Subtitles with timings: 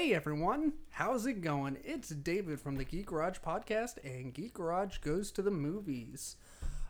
[0.00, 1.76] Hey everyone, how's it going?
[1.84, 6.36] It's David from the Geek Garage podcast, and Geek Garage goes to the movies.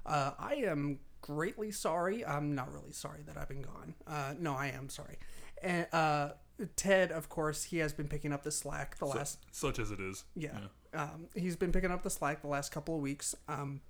[0.06, 2.24] Uh, I am greatly sorry.
[2.24, 3.94] I'm not really sorry that I've been gone.
[4.06, 5.18] Uh, no, I am sorry.
[5.60, 6.28] And uh,
[6.76, 9.98] Ted, of course, he has been picking up the slack the last Such as it
[9.98, 10.22] is.
[10.36, 10.60] yeah.
[10.94, 13.34] Um, he's been picking up the slack the last couple of weeks.
[13.48, 13.80] Um,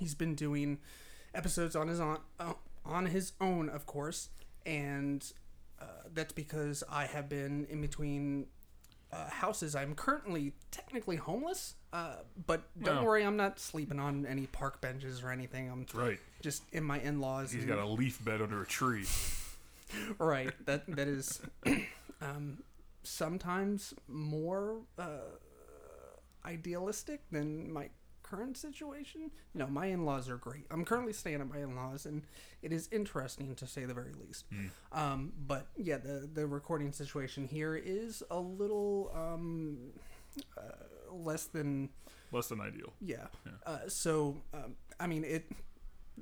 [0.00, 0.78] he's been doing
[1.36, 2.54] episodes on his on uh,
[2.84, 4.30] on his own, of course,
[4.66, 5.32] and
[5.80, 5.84] uh,
[6.14, 8.46] that's because I have been in between
[9.12, 9.74] uh, houses.
[9.74, 13.04] I'm currently technically homeless, uh, but don't No.
[13.04, 15.68] worry, I'm not sleeping on any park benches or anything.
[15.68, 16.20] I'm Right.
[16.42, 17.50] just in my in-laws.
[17.50, 19.06] He's and- got a leaf bed under a tree.
[20.18, 21.40] right that that is
[22.20, 22.58] um,
[23.02, 25.18] sometimes more uh,
[26.44, 27.88] idealistic than my
[28.30, 29.22] current situation
[29.54, 32.22] you know my in-laws are great i'm currently staying at my in-laws and
[32.62, 34.44] it is interesting to say the very least
[34.92, 39.78] um, but yeah the the recording situation here is a little um,
[40.56, 40.62] uh,
[41.12, 41.88] less than
[42.32, 42.92] Less than ideal.
[43.00, 43.26] yeah.
[43.66, 45.50] Uh, so, um, I mean, it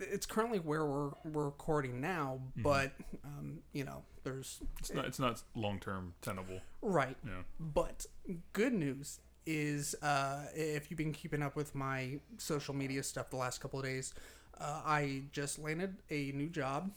[0.01, 2.93] it's currently where we're, we're recording now, but
[3.25, 5.05] um, you know, there's It's not.
[5.05, 6.61] It's not long term tenable.
[6.81, 7.17] right.
[7.27, 7.43] Yeah.
[7.61, 8.07] But
[8.55, 13.37] good news is, uh, if you've been keeping up with my social media stuff the
[13.37, 14.13] last couple of days,
[14.61, 16.91] uh, I just landed a new job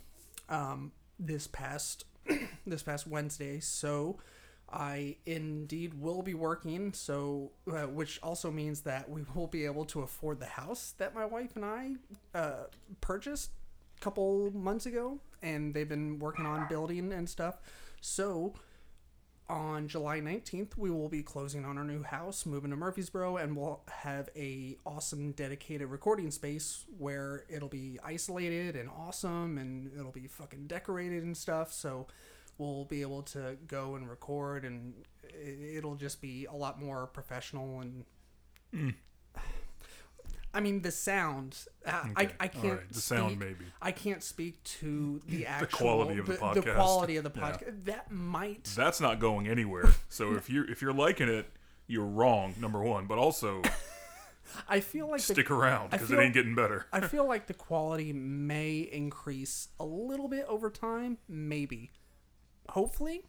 [0.49, 2.03] um, this past
[2.67, 3.61] this past Wednesday.
[3.61, 4.17] So
[4.69, 6.91] I indeed will be working.
[6.91, 11.15] So, uh, which also means that we will be able to afford the house that
[11.15, 11.93] my wife and I
[12.35, 12.63] uh,
[12.99, 13.51] purchased
[13.97, 17.55] a couple months ago, and they've been working on building and stuff.
[18.01, 18.55] So
[19.51, 23.55] on July 19th, we will be closing on our new house, moving to Murfreesboro, and
[23.55, 30.11] we'll have a awesome dedicated recording space where it'll be isolated and awesome, and it'll
[30.11, 31.73] be fucking decorated and stuff.
[31.73, 32.07] So
[32.57, 37.05] we'll be able to go and record, and it- it'll just be a lot more
[37.07, 38.05] professional and.
[38.73, 38.95] Mm.
[40.53, 41.57] I mean the sound.
[41.85, 42.33] I, I, Okay.
[42.39, 42.73] I All can't.
[42.79, 42.91] right.
[42.91, 43.65] The sound, speak- maybe.
[43.81, 46.75] I can't speak to the actual quality of the the podcast.
[46.75, 47.41] quality of the Yeah.
[47.51, 47.85] podcast.
[47.85, 49.89] That might That's not going anywhere.
[50.09, 51.47] So if you if you're liking it,
[51.87, 52.53] you're wrong.
[52.59, 53.61] Number one, but also
[54.67, 56.85] I feel like the, stick around because it ain't getting better.
[56.91, 61.91] I feel like the quality may increase a little bit over time, maybe,
[62.69, 63.23] hopefully,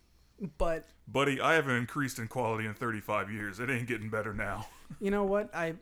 [0.58, 3.60] but Buddy, I haven't increased in quality in 35 years.
[3.60, 4.66] It ain't getting better now.
[5.00, 5.54] you know what?
[5.54, 5.74] I I-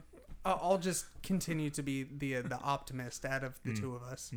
[0.44, 4.32] I'll just continue to be the the optimist out of the two of us.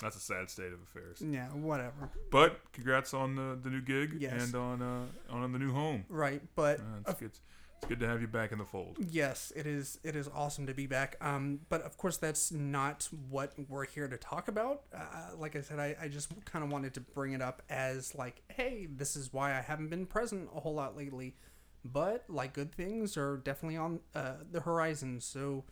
[0.00, 1.20] That's a sad state of affairs.
[1.20, 2.08] Yeah, whatever.
[2.30, 4.44] But congrats on the, the new gig Yes.
[4.44, 5.04] and on uh,
[5.34, 6.04] on the new home.
[6.08, 7.40] Right, but Uh, it's, good, it's
[7.88, 8.96] good to have you back in the fold.
[8.98, 9.98] Yes, it is.
[10.02, 11.16] It is awesome to be back.
[11.20, 14.84] Um, but of course, that's not what we're here to talk about.
[14.94, 15.00] Uh,
[15.36, 18.40] like I said, I, I just kind of wanted to bring it up as like,
[18.48, 21.36] hey, this is why I haven't been present a whole lot lately.
[21.84, 25.20] But like, good things are definitely on uh, the horizon.
[25.20, 25.64] So,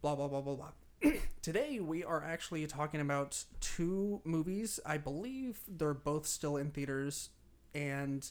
[0.00, 1.12] blah blah blah blah blah.
[1.42, 4.78] Today we are actually talking about two movies.
[4.86, 7.30] I believe they're both still in theaters,
[7.74, 8.28] and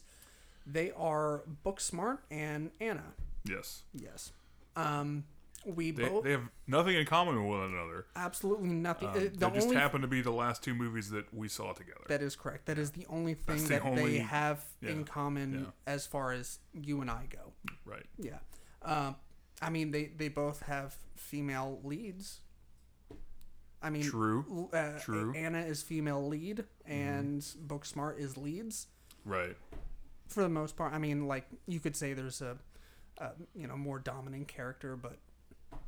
[0.65, 3.13] they are Booksmart and Anna.
[3.43, 3.83] Yes.
[3.93, 4.31] Yes.
[4.75, 5.25] Um,
[5.65, 8.05] we They, both they have nothing in common with one another.
[8.15, 9.09] absolutely nothing.
[9.09, 11.47] Um, uh, they the just only happen to be the last two movies that we
[11.47, 12.01] saw together.
[12.07, 12.65] that is correct.
[12.65, 15.53] That is the only thing the that only- they have in common
[15.87, 15.93] yeah.
[15.93, 17.53] as far as you and I go.
[17.85, 18.05] right.
[18.17, 18.39] Yeah.
[18.83, 19.15] Um,
[19.61, 22.39] I mean, they they both have female leads.
[23.83, 24.69] I mean, True.
[24.73, 25.33] Uh, True.
[25.33, 25.45] Mm-hmm.
[25.45, 28.87] Anna is female lead, and Booksmart is leads
[29.25, 29.55] Right.
[30.27, 30.93] for the most part.
[30.93, 32.57] I mean, like you could say there's a,
[33.19, 35.17] a you know more dominant character, but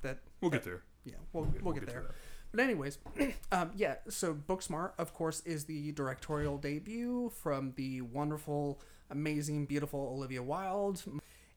[0.04, 0.84] that We'll get there.
[1.06, 2.06] yeah, we'll we'll, get, to there.
[2.52, 3.00] But anyways,
[3.52, 3.96] um, yeah.
[4.10, 11.02] So Booksmart, of course, is the directorial debut from the wonderful, amazing, beautiful Olivia Wilde.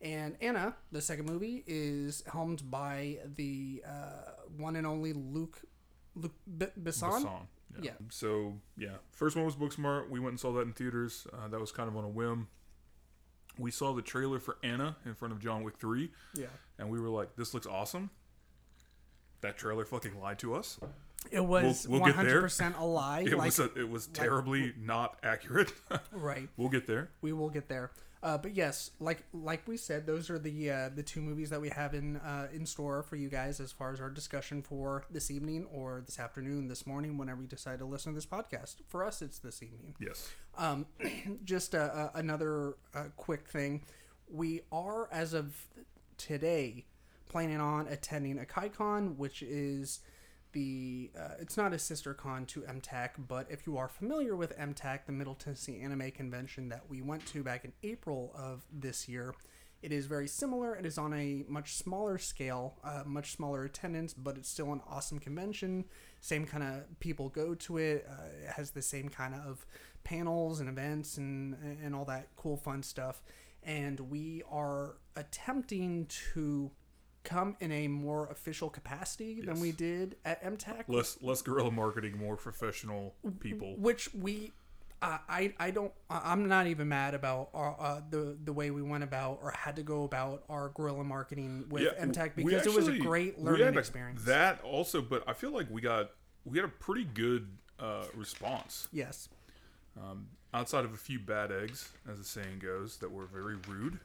[0.01, 5.61] And Anna, the second movie, is helmed by the uh, one and only Luc
[6.15, 7.23] Luc B- Besson.
[7.23, 7.47] Besson.
[7.83, 7.93] Yeah.
[8.11, 10.09] So yeah, first one was Booksmart.
[10.09, 11.27] We went and saw that in theaters.
[11.33, 12.49] Uh, that was kind of on a whim.
[13.59, 16.47] We saw the trailer for Anna in front of John Wick Three, Yeah,
[16.79, 18.11] and we were like, "This looks awesome."
[19.41, 20.79] That trailer fucking lied to us.
[21.31, 22.27] it was we'll one get there.
[22.27, 23.21] hundred percent a lie.
[23.27, 25.73] It like, was a, it was terribly not accurate.
[26.13, 26.49] right.
[26.57, 27.11] we'll get there.
[27.21, 27.91] We will get there.
[28.23, 31.61] Uh, but yes, like like we said, those are the uh, the two movies that
[31.61, 35.05] we have in uh, in store for you guys as far as our discussion for
[35.11, 38.77] this evening or this afternoon, this morning, whenever you decide to listen to this podcast.
[38.89, 39.95] For us, it's this evening.
[40.01, 40.31] Yes.
[40.57, 40.87] Um,
[41.45, 43.83] just uh, uh, another uh, quick thing:
[44.29, 45.55] we are, as of
[46.17, 46.87] today,
[47.29, 50.01] planning on attending AkaiCon, which is
[50.53, 54.57] the uh, it's not a sister con to MTAC, but if you are familiar with
[54.59, 59.07] MTAC, the Middle Tennessee Anime Convention that we went to back in April of this
[59.09, 59.35] year,
[59.83, 60.75] it is very similar.
[60.75, 64.81] It is on a much smaller scale, uh, much smaller attendance, but it's still an
[64.89, 65.85] awesome convention.
[66.21, 68.07] Same kind of people go to it.
[68.09, 69.67] Uh, it has the same kind of
[70.05, 73.23] panels and events and and all that cool fun stuff.
[73.63, 76.71] And we are attempting to
[77.27, 82.17] come in a more official capacity than we did at MTAC, Less less guerrilla marketing,
[82.17, 83.75] more professional people.
[83.77, 84.53] which we.
[85.03, 88.81] Uh, I I don't I'm not even mad about our, uh, the the way we
[88.81, 92.75] went about or had to go about our guerrilla marketing with MTAC we because it
[92.75, 94.25] was a actually- great learning a- experience.
[94.25, 96.13] That also, but I feel like we got
[96.47, 97.47] we had a pretty good
[97.79, 99.29] uh, response yes,
[100.03, 104.01] um, outside of a few bad eggs, as the saying goes, that were very rude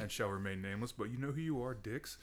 [0.00, 0.92] and shall remain nameless.
[0.92, 2.18] But you know who you are, dicks.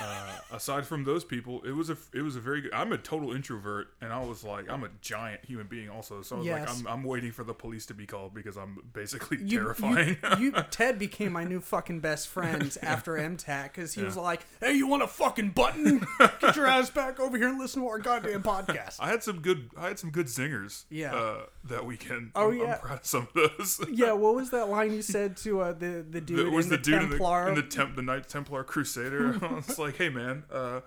[0.00, 2.72] Uh, aside from those people, it was a it was a very good.
[2.72, 6.22] I'm a total introvert, and I was like, I'm a giant human being also.
[6.22, 8.78] So I was like, I'm, I'm waiting for the police to be called because I'm
[8.92, 10.16] basically you, terrifying.
[10.38, 14.46] You, you Ted became my new fucking best friend after MTAC because he was like,
[14.60, 16.06] "Hey, you want a fucking button?
[16.40, 19.40] Get your ass back over here and listen to our goddamn podcast." I had some
[19.40, 19.70] good.
[19.76, 20.84] I had some good zingers.
[20.90, 21.14] Yeah.
[21.14, 22.32] Uh, that weekend.
[22.34, 22.74] Oh, I'm, yeah.
[22.74, 23.80] I'm proud of some of those.
[23.90, 26.70] yeah, what was that line you said to uh, the the dude It was in
[26.70, 27.48] the, the, dude Templar?
[27.48, 29.38] in the in the, temp, the Knight Templar Crusader.
[29.42, 30.80] I was like, hey man, uh,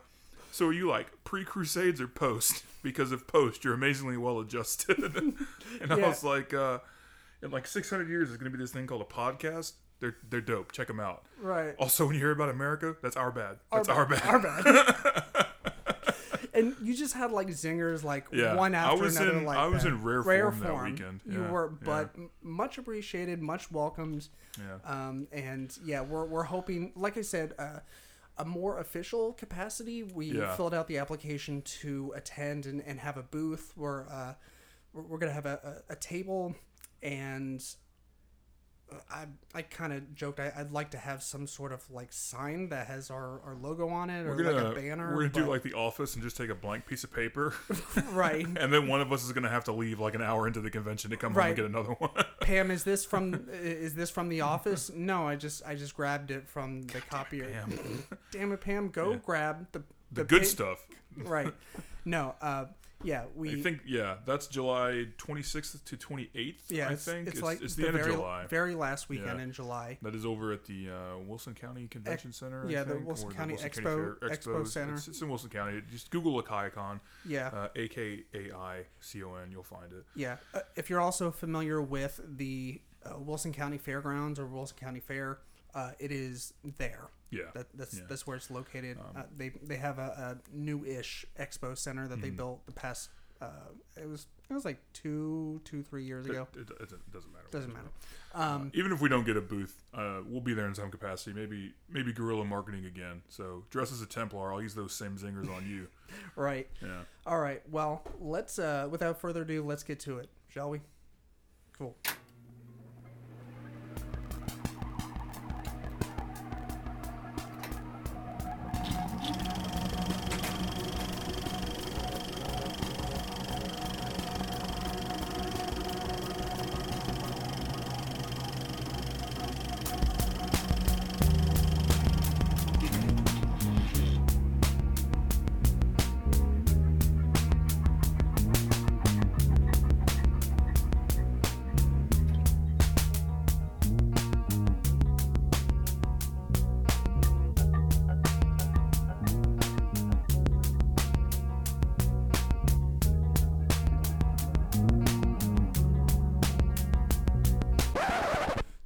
[0.52, 2.64] so are you like pre Crusades or post?
[2.86, 5.00] Because if post, you're amazingly well adjusted.
[5.82, 6.78] and I was like, uh,
[7.42, 9.72] in like 600 years, there's gonna be this thing called a podcast.
[10.00, 10.72] They're they're dope.
[10.72, 11.26] Check them out.
[11.42, 11.74] right.
[11.80, 13.58] Also, when you hear about America, that's our bad.
[13.72, 14.22] That's our bad.
[14.22, 15.45] Our bad.
[16.56, 19.58] And you just had like zingers like Yeah, one I after was another in- like
[19.58, 19.90] I was that.
[19.90, 21.22] in rare form that weekend.
[21.26, 24.30] You were, but m much appreciated, much welcomed.
[24.58, 24.78] Yeah.
[24.90, 27.80] Um, and yeah, we're, we're hoping, like I said, uh,
[28.38, 30.04] a more official capacity.
[30.04, 30.56] We Yeah.
[30.56, 33.74] filled out the application to attend and, and have a booth.
[33.76, 34.34] We're, uh,
[34.94, 36.56] we're, to have a, a, a table
[37.04, 37.64] and
[39.12, 42.70] I, I kind of joked I, I'd like to have some sort of like sign
[42.70, 45.16] that has our, our logo on it or gonna like a banner.
[45.16, 47.54] we're gonna do like the office and just take a blank piece of paper,
[48.12, 48.46] right.
[48.60, 50.70] and then one of us is gonna have to leave like an hour into the
[50.70, 51.48] convention to come home Right.
[51.48, 52.12] and get another one.
[52.42, 54.92] Pam, is this from is this from the office?
[54.94, 57.50] No, I just I just grabbed it from the copier.
[57.50, 58.04] Damn.
[58.32, 59.18] Damn it, Pam, go Yeah.
[59.26, 59.82] grab the
[60.12, 60.86] The good pa- stuff.
[61.18, 61.54] Right.
[62.06, 62.36] No.
[62.42, 62.66] Uh.
[63.06, 63.26] Yeah.
[63.36, 63.52] We.
[63.54, 66.56] I think yeah, that's July 26th to 28th.
[66.70, 66.90] yeah.
[66.90, 68.46] I it's, think it's, like it's the, end very, of July.
[68.50, 69.44] Very last weekend Yeah.
[69.44, 69.98] in July.
[70.02, 72.66] That is over at the uh, Wilson County Convention Center.
[72.68, 74.94] I yeah, the Wilson or County Wilson Expo- Fair Expo Center.
[74.96, 75.82] It's, it's in Wilson County.
[75.92, 77.48] Just Google AkaiCon, Yeah.
[77.48, 79.52] uh, A K A I C O N.
[79.52, 80.04] You'll find it.
[80.16, 80.38] yeah.
[80.54, 85.40] Uh, if you're also familiar with the uh, Wilson County Fairgrounds or Wilson County Fair,
[85.74, 87.10] uh, it is there.
[87.32, 87.44] Yeah.
[87.54, 88.02] That, that's Yeah.
[88.02, 88.98] Um, that's where it's located.
[89.16, 92.38] uh, they they have a, a new-ish expo center that they Mm-hmm.
[92.38, 93.10] built the past.
[93.42, 93.48] Uh,
[93.98, 96.48] it was it was like two two three years ago.
[96.56, 97.48] It, it, it doesn't matter.
[97.52, 97.90] Doesn't matter.
[98.34, 101.34] Um, Even if we don't get a booth, uh, we'll be there in some capacity.
[101.34, 103.22] Maybe maybe guerrilla marketing again.
[103.28, 104.54] So dress as a Templar.
[104.54, 105.88] I'll use those same zingers on you.
[106.38, 106.68] right.
[106.82, 107.02] Yeah.
[107.26, 107.62] All right.
[107.70, 108.58] Well, let's.
[108.58, 110.80] Uh, without further ado, let's get to it, shall we?
[111.78, 111.96] Cool.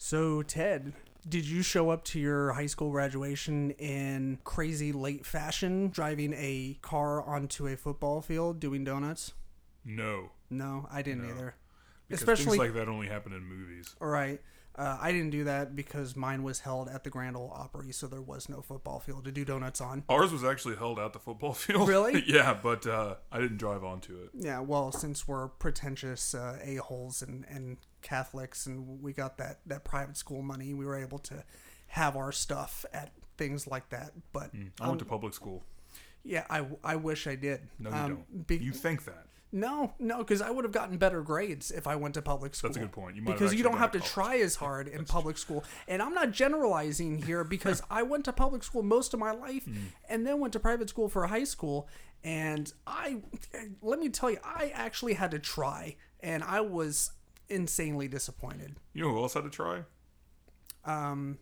[0.09, 0.93] So, Ted,
[1.27, 6.79] did you show up to your high school graduation in crazy late fashion, driving a
[6.81, 9.33] car onto a football field doing donuts?
[9.85, 10.31] No.
[10.49, 11.33] No, I didn't No.
[11.35, 11.55] either.
[12.07, 13.95] Because Especially, things like that only happen in movies.
[14.01, 14.41] all right.
[14.75, 18.07] Uh, I didn't do that because mine was held at the Grand Ole Opry, so
[18.07, 20.05] there was no football field to do donuts on.
[20.09, 21.87] Ours was actually held out the football field.
[21.87, 22.23] Really?
[22.27, 24.29] yeah, but uh, I didn't drive onto it.
[24.33, 29.83] Yeah, well, since we're pretentious uh, a-holes and, and Catholics and we got that, that
[29.83, 31.43] private school money, we were able to
[31.87, 34.11] have our stuff at things like that.
[34.33, 34.51] But
[34.81, 35.63] I went to um, public school.
[36.23, 37.61] yeah, I, I wish I did.
[37.79, 38.47] No, you Um, don't.
[38.47, 39.25] be- you think that?
[39.51, 42.69] No, no, because I would have gotten better grades if I went to public school.
[42.69, 43.15] That's a good point.
[43.15, 45.63] You might because you don't have to try as hard in public school.
[45.87, 49.65] And I'm not generalizing here because I went to public school most of my life
[49.65, 49.77] Hmm.
[50.07, 51.87] and then went to private school for high school.
[52.23, 53.21] And I,
[53.81, 57.11] let me tell you, I actually had to try, and I was
[57.49, 58.75] insanely disappointed.
[58.93, 59.83] You know who else had to try?
[60.85, 61.37] Um,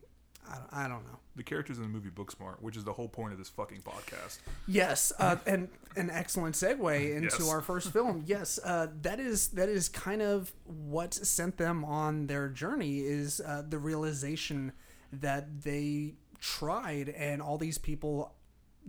[0.49, 1.19] I, don't- I don't know.
[1.35, 4.39] The characters in the movie Booksmart, which is the whole point of this fucking podcast.
[4.67, 7.49] Yes, uh, and an excellent segue into Yes.
[7.49, 8.23] our first film.
[8.25, 13.39] Yes, uh, that is that is kind of what sent them on their journey is
[13.41, 14.71] uh, the realization
[15.13, 18.33] that they tried, and all these people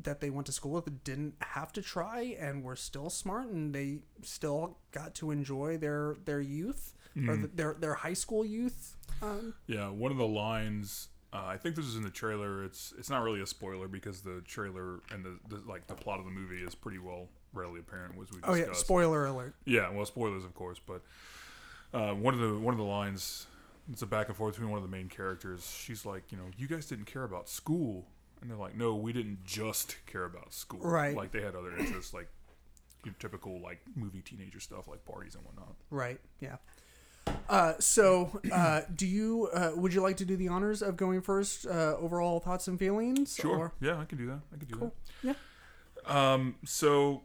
[0.02, 3.74] that they went to school with didn't have to try, and were still smart, and
[3.74, 6.94] they still got to enjoy their their youth
[7.28, 7.40] or Mm.
[7.42, 8.96] th their their high school youth.
[9.22, 11.08] Um, Yeah, one of the lines.
[11.32, 12.64] Uh, I think this is in the trailer.
[12.64, 16.18] It's it's not really a spoiler because the trailer and the, the like the plot
[16.20, 19.54] of the movie is pretty well readily apparent Was we oh yeah, spoiler alert.
[19.64, 21.02] Yeah, well, spoilers of course, but
[21.92, 23.46] uh, one of the one of the lines,
[23.92, 25.66] it's a back and forth between one of the main characters.
[25.78, 28.06] She's like, you know, you guys didn't care about school,
[28.40, 30.80] and they're like, no, we didn't just care about school.
[30.80, 31.14] Right.
[31.16, 32.28] Like they had other interests, like
[33.04, 35.74] your typical like movie teenager stuff, like parties and whatnot.
[35.90, 36.20] Right.
[36.40, 36.56] Yeah.
[37.48, 41.20] Uh, so, uh, do you uh, would you like to do the honors of going
[41.22, 41.66] first?
[41.66, 43.34] Uh, overall thoughts and feelings.
[43.36, 43.56] Sure.
[43.58, 44.40] Or- Yeah, I can do that.
[44.54, 44.94] I can do Cool.
[45.22, 45.36] that.
[46.06, 46.32] Yeah.
[46.32, 47.22] Um, so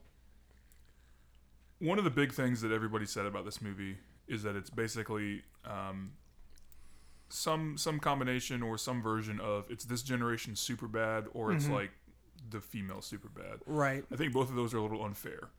[1.80, 5.44] one of the big things that everybody said about this movie is that it's basically
[5.66, 6.14] um,
[7.30, 11.74] some some combination or some version of it's this generation Superbad or it's Mm-hmm.
[11.74, 11.92] like
[12.50, 13.60] the female Superbad.
[13.66, 14.04] Right.
[14.12, 15.50] I think both of those are a little unfair.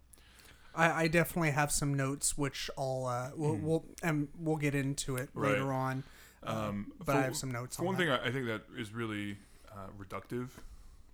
[0.76, 5.16] I, I definitely have some notes which I'll uh, we'll, we'll and we'll get into
[5.16, 5.28] it.
[5.34, 5.52] Right.
[5.52, 6.04] later on.
[6.42, 8.00] Um, but for- I have some notes on one that.
[8.02, 9.36] thing, I I think that is really
[9.72, 10.48] uh, reductive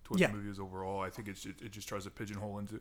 [0.03, 0.27] to what Yeah.
[0.27, 0.99] the movie is overall.
[1.01, 2.79] I think it's it, it just tries to pigeonhole into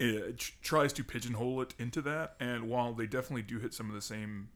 [0.00, 2.34] it tries to pigeonhole it into that.
[2.40, 4.48] And while they definitely do hit some of the same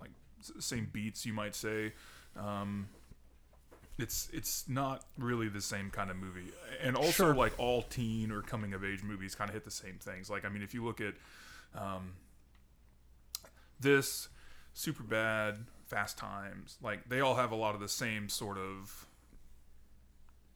[0.00, 0.10] like
[0.60, 1.92] same beats, you might say,
[2.36, 2.88] um,
[3.98, 6.50] it's it's not really the same kind of movie.
[6.82, 7.34] And also, Sure.
[7.34, 10.28] like all teen or coming of age movies, kind of hit the same things.
[10.28, 11.14] Like I mean, if you look at
[11.74, 12.14] um,
[13.80, 14.28] this
[14.74, 19.06] Superbad fast times like they all have a lot of the same sort of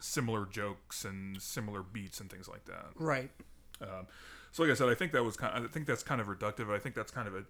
[0.00, 3.30] similar jokes and similar beats and things like that Right.
[3.82, 4.06] um,
[4.52, 6.70] so like i said i think that was kind i think that's kind of reductive
[6.74, 7.44] i think that's kind of a,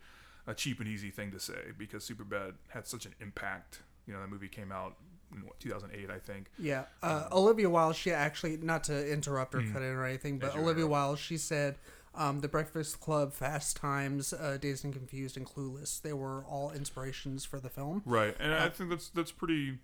[0.49, 4.21] a cheap and easy thing to say because superbad had such an impact you know
[4.21, 4.97] that movie came out
[5.45, 6.85] what 2008 i think Yeah.
[7.03, 10.85] Uh, Olivia Wilde, she actually, not to interrupt or cut in or anything, but Olivia
[10.85, 10.91] interrupt.
[10.91, 11.77] Wilde, she said
[12.15, 16.71] um, The Breakfast Club, Fast Times, uh, Dazed and Confused, and Clueless, they were all
[16.73, 18.03] inspirations for the film.
[18.07, 19.79] right and i think that's that's pretty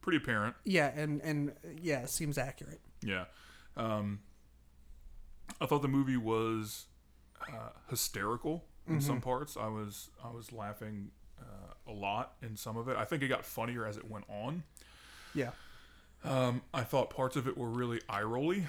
[0.00, 2.80] pretty apparent Yeah, and, and uh, yeah, seems accurate.
[3.02, 3.24] Yeah.
[3.76, 4.20] Um,
[5.60, 6.86] I thought the movie was
[7.48, 9.56] uh, hysterical in some parts.
[9.56, 11.10] I was I was laughing
[11.40, 12.96] uh, a lot in some of it.
[12.96, 14.62] I think it got funnier as it went on.
[15.34, 15.50] Yeah.
[16.24, 18.64] Um, I thought parts of it were really eye rolly.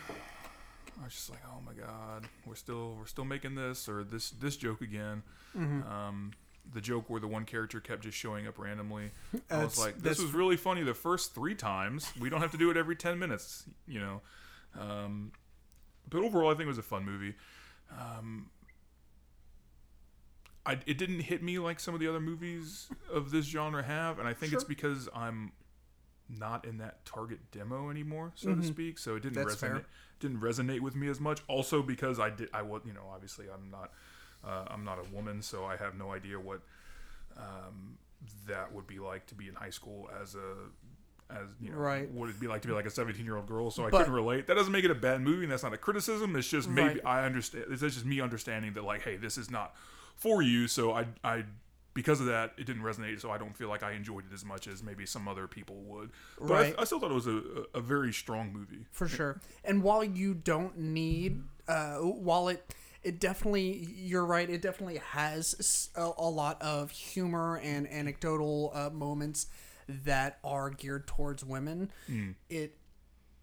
[1.01, 4.29] I was just like, oh my god, we're still we're still making this or this
[4.31, 5.23] this joke again.
[5.55, 6.31] Um,
[6.73, 9.11] the joke where the one character kept just showing up randomly.
[9.51, 12.11] I was like, this was really funny the first three times.
[12.19, 14.21] We don't have to do it every ten minutes, you know.
[14.79, 15.31] Um,
[16.09, 17.35] but overall, I think it was a fun movie.
[17.91, 18.49] Um,
[20.65, 24.17] I, it didn't hit me like some of the other movies of this genre have,
[24.19, 25.51] and I think it's because I'm
[26.27, 28.97] not in that target demo anymore, so to speak.
[28.97, 29.47] So it didn't Mm-hmm.
[29.49, 29.85] That's resonate fair.
[30.19, 31.41] didn't resonate with me as much.
[31.47, 33.91] Also because I did I was you know obviously I'm not
[34.43, 36.61] uh, I'm not a woman, so I have no idea what
[37.37, 37.97] um,
[38.47, 42.09] that would be like to be in high school as a as you know Right.
[42.11, 43.69] what it'd be like to be like a 17 year old girl.
[43.71, 44.47] So I But- couldn't relate.
[44.47, 46.35] That doesn't make it a bad movie, and that's not a criticism.
[46.35, 47.05] It's just maybe Right.
[47.05, 47.65] I understand.
[47.69, 49.75] It's just me understanding that like hey this is not
[50.15, 50.67] for you.
[50.67, 51.43] So I I
[51.93, 53.21] because of that, it didn't resonate.
[53.21, 55.77] So I don't feel like I enjoyed it as much as maybe some other people
[55.83, 56.11] would.
[56.39, 56.75] But I- Right.
[56.77, 57.37] I, still thought it was a,
[57.73, 58.85] a, a very strong movie.
[58.91, 59.39] for sure.
[59.63, 64.49] And while you don't need, uh, while it, it definitely, you're right.
[64.49, 69.47] It definitely has a lot of humor and anecdotal uh, moments
[69.87, 71.91] that are geared towards women.
[72.49, 72.75] It,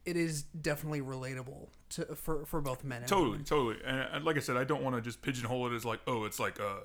[0.04, 3.44] it is definitely relatable to for for both men and Totally, women.
[3.44, 3.76] totally.
[3.84, 6.38] And, like I said, I don't want to just pigeonhole it as like, oh, it's
[6.40, 6.80] like uh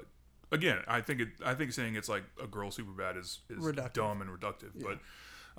[0.52, 3.94] again, I think it I think saying it's like a girl Superbad is, is Reductive.
[3.94, 4.72] dumb and reductive.
[4.82, 5.00] But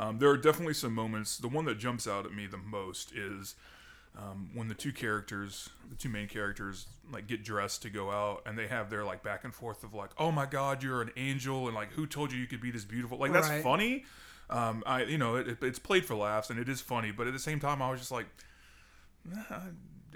[0.03, 1.39] um, there are definitely some moments.
[1.39, 3.57] The one that jumps out at me the most is
[4.17, 8.43] um, when the two characters, the two main characters, like get dressed to go out,
[8.47, 11.11] and they have their like back and forth of like, "Oh my God, you're an
[11.17, 13.63] angel," and like, "Who told you you could be this beautiful?" Like that's Right.
[13.63, 14.05] funny.
[14.51, 17.27] Um, I you know it, it- it's played for laughs and it is funny, but
[17.27, 18.33] at the same time, I was just like, "Nah,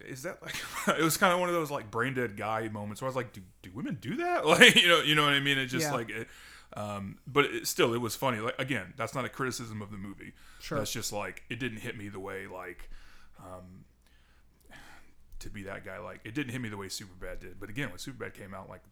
[0.07, 0.55] is that like
[0.99, 3.17] it was kind of one of those like brain dead guy moments where I was
[3.17, 4.45] like, do, do women do that?
[4.47, 5.59] Like, you know, you know what I mean?
[5.59, 5.93] It just Yeah.
[5.95, 6.29] like it,
[6.77, 8.39] um, but it, still, it was funny.
[8.39, 10.33] Like again, that's not a criticism of the movie.
[10.61, 10.79] Sure.
[10.79, 12.89] That's just like it didn't hit me the way like,
[13.39, 13.85] um,
[15.41, 15.99] to be that guy.
[15.99, 17.61] Like it didn't hit me the way Superbad did.
[17.61, 18.83] But again, when Superbad came out, like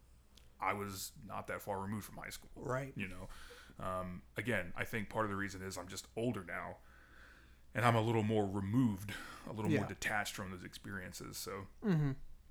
[0.61, 2.51] I was not that far removed from high school.
[2.55, 2.93] Right.
[2.95, 6.77] You know, um, again, I think part of the reason is I'm just older now,
[7.75, 9.11] and I'm a little more removed,
[9.49, 9.79] a little Yeah.
[9.81, 11.37] more detached from those experiences.
[11.37, 11.67] So,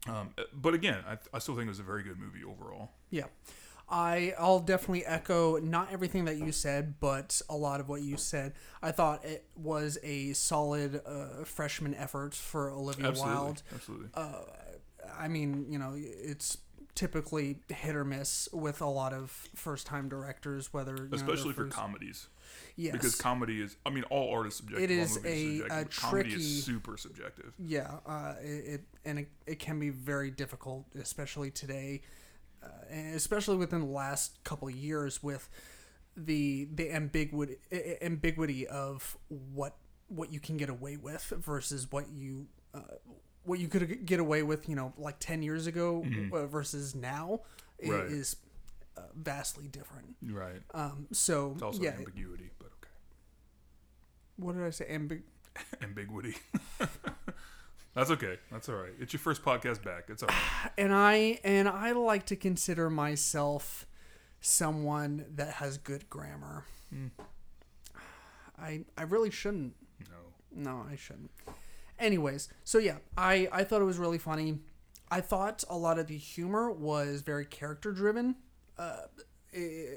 [0.08, 2.90] um, but again, I, I still think it was a very good movie overall.
[3.10, 3.26] Yeah.
[3.92, 8.16] I I'll definitely echo not everything that you said, but a lot of what you
[8.16, 8.52] said.
[8.80, 13.62] I thought it was a solid uh, freshman effort for Olivia Absolutely, Wilde.
[13.74, 14.08] absolutely.
[15.18, 16.58] I mean, you know, it's
[16.94, 21.52] typically hit or miss with a lot of first time directors, whether you know, Especially
[21.52, 22.28] for first- comedies,
[22.80, 23.76] yes, because comedy is.
[23.84, 24.90] I mean, all art is subjective.
[24.90, 27.52] It is a- subjective, comedy tricky- is super subjective.
[27.58, 32.02] Yeah, uh, it, and it, it can be very difficult, especially today,
[32.62, 35.48] uh, and especially within the last couple of years with
[36.16, 37.56] the the ambiguity
[38.02, 39.16] ambiguity of
[39.54, 39.76] what
[40.08, 42.80] what you can get away with versus what you uh,
[43.44, 47.40] what you could get away with, you know, like ten years ago uh, versus now
[47.82, 48.04] Right.
[48.04, 48.36] is
[48.98, 50.14] uh, vastly different.
[50.22, 50.60] Right.
[50.74, 52.50] Um, so It's also yeah, ambiguity.
[54.40, 54.86] What did I say?
[54.90, 55.22] Ambig-
[55.82, 56.36] Ambiguity.
[57.94, 58.38] That's okay.
[58.52, 58.92] That's all right.
[59.00, 60.04] It's your first podcast back.
[60.08, 60.70] It's all right.
[60.78, 63.86] and I and I like to consider myself
[64.40, 66.64] someone that has good grammar.
[68.58, 69.74] I I really shouldn't.
[70.08, 70.62] No.
[70.72, 71.30] No, I shouldn't.
[71.98, 74.58] Anyways, so yeah, I I thought it was really funny.
[75.10, 78.36] I thought a lot of the humor was very character driven.
[78.78, 79.02] Uh,
[79.52, 79.96] eh,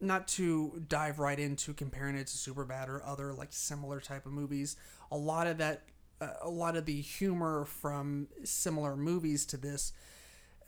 [0.00, 4.32] not to dive right into comparing it to Superbad or other like similar type of
[4.32, 4.76] movies.
[5.10, 5.84] A lot of that,
[6.20, 9.92] uh, a lot of the humor from similar movies to this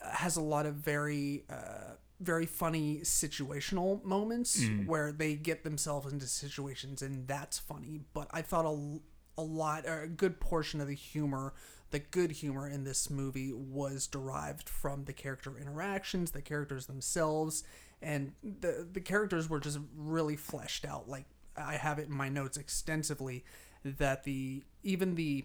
[0.03, 6.13] uh, has a lot of very uh, very funny situational moments where they get themselves
[6.13, 8.99] into situations and that's funny but i thought a,
[9.41, 11.55] a lot a good portion of the humor
[11.91, 17.63] the good humor in this movie was derived from the character interactions the characters themselves
[18.01, 21.25] and the the characters were just really fleshed out like
[21.57, 23.45] i have it in my notes extensively
[23.85, 25.45] that the even the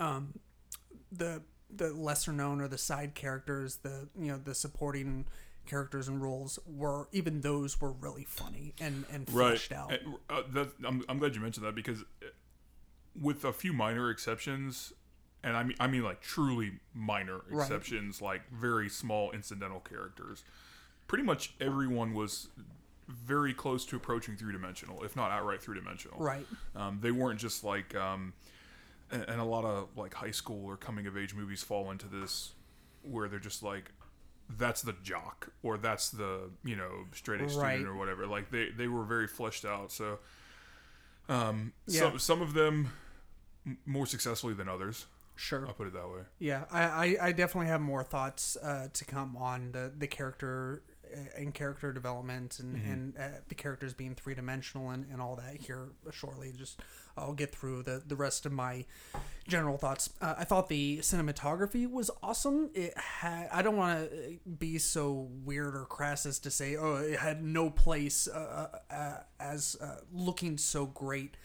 [0.00, 0.34] um
[1.10, 1.42] the
[1.76, 5.26] the lesser known or the side characters, the you know the supporting
[5.66, 9.50] characters and roles were even those were really funny and and right.
[9.50, 9.92] fleshed out.
[9.92, 12.26] And, uh, that, I'm, I'm glad you mentioned that because uh,
[13.20, 14.92] with a few minor exceptions,
[15.42, 17.62] and I mean I mean like truly minor Right.
[17.62, 20.44] exceptions, like very small incidental characters,
[21.06, 22.48] pretty much everyone was
[23.08, 26.18] very close to approaching three dimensional, if not outright three dimensional.
[26.18, 26.46] Right.
[26.74, 28.32] Um, they weren't just like, um,
[29.10, 32.06] and, and a lot of like high school or coming of age movies fall into
[32.06, 32.52] this,
[33.02, 33.90] where they're just like,
[34.58, 37.52] that's the jock or that's the you know straight A Right.
[37.76, 38.26] student or whatever.
[38.26, 39.90] Like they they were very fleshed out.
[39.92, 40.18] So,
[41.28, 42.00] um, Yeah.
[42.00, 42.90] some some of them
[43.86, 45.06] more successfully than others.
[45.36, 45.66] Sure.
[45.66, 46.20] I'll put it that way.
[46.38, 50.82] Yeah, I, I, I definitely have more thoughts uh, to come on the, the character
[51.36, 55.60] and character development and, and uh, the characters being three dimensional and, and all that
[55.60, 56.52] here shortly.
[56.56, 56.80] Just
[57.16, 58.84] I'll get through the, the rest of my
[59.46, 60.10] general thoughts.
[60.20, 62.70] Uh, I thought the cinematography was awesome.
[62.74, 66.96] It had I don't want to be so weird or crass as to say oh
[66.96, 71.36] it had no place uh, uh, as uh, looking so great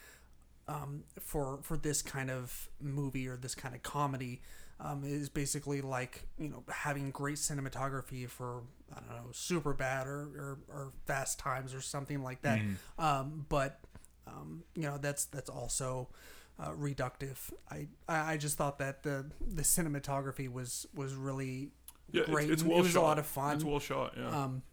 [0.67, 4.41] um, for for this kind of movie or this kind of comedy
[4.79, 10.19] um, is basically like you know having great cinematography for I don't know Superbad or,
[10.19, 12.59] or, or fast times or something like that.
[12.97, 13.79] Um, but
[14.27, 16.09] um, you know that's that's also
[16.59, 17.37] uh, reductive.
[17.71, 21.71] I, I just thought that the the cinematography was was really
[22.11, 22.49] Yeah, great.
[22.49, 23.01] It's, and well it was shot.
[23.01, 24.13] a lot of fun It's well shot.
[24.17, 24.29] Yeah.
[24.43, 24.63] um,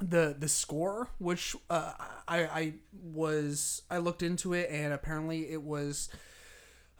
[0.00, 1.92] the the score, which uh,
[2.28, 6.08] I I was I looked into it and apparently it was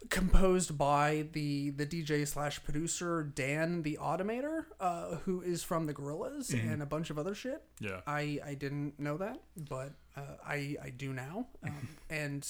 [0.09, 5.93] composed by the the DJ slash producer Dan the Automator, uh, who is from the
[5.93, 7.61] Gorillaz and a bunch of other shit.
[7.79, 8.01] yeah.
[8.07, 12.47] I I didn't know that, but uh, I I do now, um, and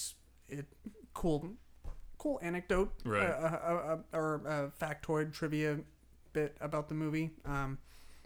[0.49, 0.65] it
[1.13, 1.49] cool
[2.17, 3.27] cool anecdote Right.
[3.29, 5.79] uh, uh, uh, or uh, factoid trivia
[6.33, 7.31] bit about the movie.
[7.45, 7.77] Um,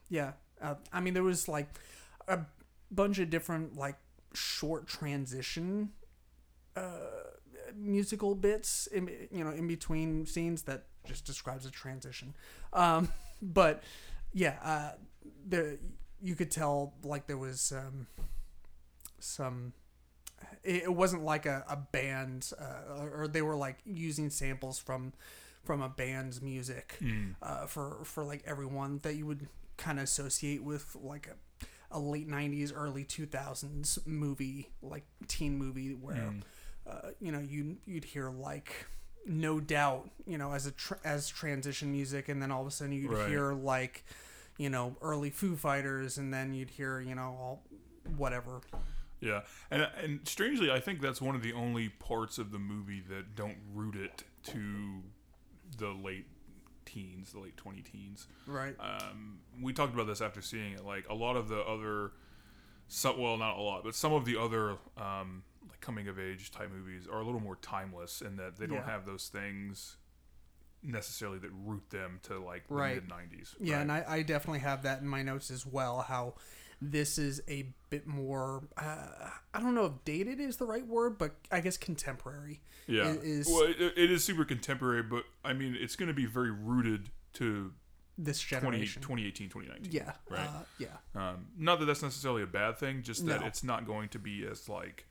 [0.10, 1.67] yeah, uh, I mean there was like
[2.27, 2.39] a
[2.89, 3.97] bunch of different like
[4.34, 5.91] short transition
[6.75, 6.81] uh,
[7.75, 12.34] musical bits in you know in between scenes that just describes a transition.
[12.73, 13.10] Um,
[13.41, 13.84] but
[14.34, 14.91] yeah, uh,
[15.47, 15.77] the
[16.21, 18.07] you could tell like there was um,
[19.19, 19.73] some
[20.63, 24.79] it, it wasn't like a, a band uh, or, or they were like using samples
[24.79, 25.13] from
[25.63, 27.36] from a band's music Mm.
[27.41, 31.65] uh, for for like everyone that you would kind of associate with like a,
[31.97, 36.41] a late 90s early 2000s movie like teen movie where Mm.
[36.91, 38.86] Uh, you know you you'd hear like
[39.25, 42.71] no doubt you know as a tr- as transition music and then all of a
[42.71, 43.30] sudden you'd Right.
[43.30, 44.04] hear like
[44.58, 47.63] you know early foo fighters and then you'd hear you know all
[48.17, 48.62] whatever
[49.21, 53.04] Yeah, and and strangely, I think that's one of the only parts of the movie
[53.10, 55.04] that don't root it to
[55.77, 56.25] the late
[56.86, 58.27] teens, the late twenty teens.
[58.47, 60.84] right Um, we talked about this after seeing it.
[60.84, 62.13] Like a lot of the other,
[62.88, 65.43] some, well, not a lot, but some of the other um,
[65.81, 68.85] coming of age type movies are a little more timeless in that they don't Yeah.
[68.85, 69.97] have those things
[70.83, 73.55] necessarily that root them to like the mid nineties.
[73.59, 76.01] Yeah, and I, I definitely have that in my notes as well.
[76.01, 76.35] How
[76.81, 81.19] this is a bit more, uh, I don't know if dated is the right word,
[81.19, 82.61] but I guess contemporary.
[82.87, 83.09] Yeah.
[83.21, 86.49] is- well, it, it is super contemporary, but I mean, it's going to be very
[86.49, 87.71] rooted to
[88.17, 89.01] This 20, generation.
[89.03, 89.91] 2018, 2019.
[89.93, 90.13] yeah.
[90.27, 90.39] Right.
[90.47, 90.87] Uh, yeah.
[91.13, 93.45] Um, not that that's necessarily a bad thing, just that No.
[93.47, 95.05] it's not going to be as like,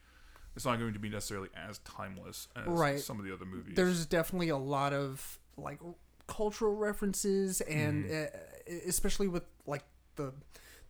[0.55, 2.99] it's not going to be necessarily as timeless as Right.
[2.99, 3.73] some of the other movies.
[3.75, 5.79] There's definitely a lot of like
[6.27, 8.35] cultural references, and Mm-hmm.
[8.35, 9.83] uh, especially with like
[10.15, 10.33] the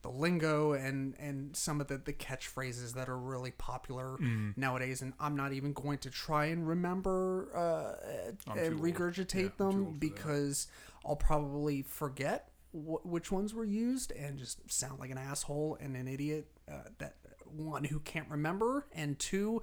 [0.04, 4.58] the lingo and and some of the the catchphrases that are really popular Mm.
[4.58, 5.02] nowadays.
[5.04, 9.78] And I'm not even going to try and remember uh, and regurgitate Yeah, I'm too
[9.78, 10.67] old them because
[11.06, 15.95] I'll probably forget wh- which ones were used and just sound like an asshole and
[15.95, 16.47] an idiot.
[16.71, 17.15] Uh, that
[17.55, 19.61] one who can't remember, and two.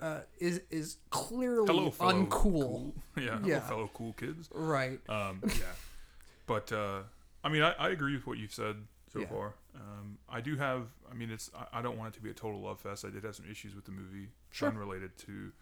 [0.00, 2.28] Uh, is is clearly Hello, uncool.
[2.28, 3.60] cool- Yeah, hello, Yeah.
[3.60, 4.48] fellow cool kids.
[4.52, 4.98] Right.
[5.08, 5.66] Um, yeah,
[6.46, 7.02] but uh,
[7.44, 8.76] I mean, I, I agree with what you've said
[9.12, 9.26] so Yeah.
[9.26, 9.54] far.
[9.76, 10.88] Um, I do have.
[11.08, 11.50] I mean, it's.
[11.56, 13.04] I, I don't want it to be a total love fest.
[13.04, 14.70] I did have some issues with the movie, Sure.
[14.70, 15.52] unrelated to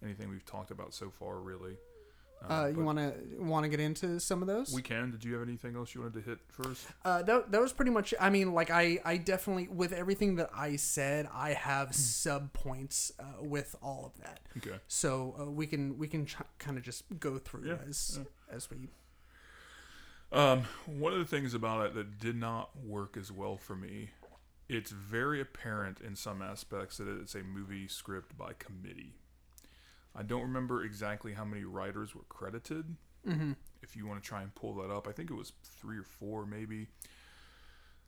[0.00, 1.76] anything we've talked about so far, really.
[2.48, 4.72] Um, Uh, you want to want to get into some of those?
[4.72, 5.10] We can.
[5.10, 6.86] Did you have anything else you wanted to hit first?
[7.04, 8.12] Uh, that, that was pretty much.
[8.20, 11.92] I mean, like I, I definitely with everything that I said, I have Hmm.
[11.94, 14.40] sub points uh, with all of that.
[14.58, 14.78] Okay.
[14.88, 18.18] So uh, we can we can ch- kind of just go through Yeah, as
[18.50, 18.88] as we.
[20.32, 24.10] Um, one of the things about it that did not work as well for me,
[24.66, 29.12] it's very apparent in some aspects that it's a movie script by committee.
[30.14, 32.96] I don't remember exactly how many writers were credited.
[33.26, 33.52] Mm-hmm.
[33.82, 36.04] If you want to try and pull that up, I think it was three or
[36.04, 36.88] four, maybe.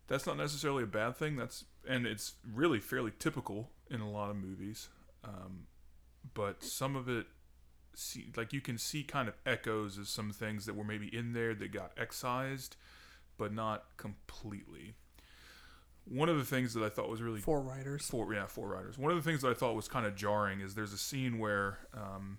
[0.07, 1.37] That's not necessarily a bad thing.
[1.37, 4.89] That's and it's really fairly typical in a lot of movies.
[5.25, 5.67] Um,
[6.35, 7.27] but some of it
[7.95, 11.33] see like you can see kind of echoes of some things that were maybe in
[11.33, 12.77] there that got excised
[13.37, 14.95] but not completely
[16.07, 18.07] one of the things that i thought was really Four writers.
[18.09, 20.61] four yeah four writers one of the things that i thought was kind of jarring
[20.61, 22.39] is there's a scene where um,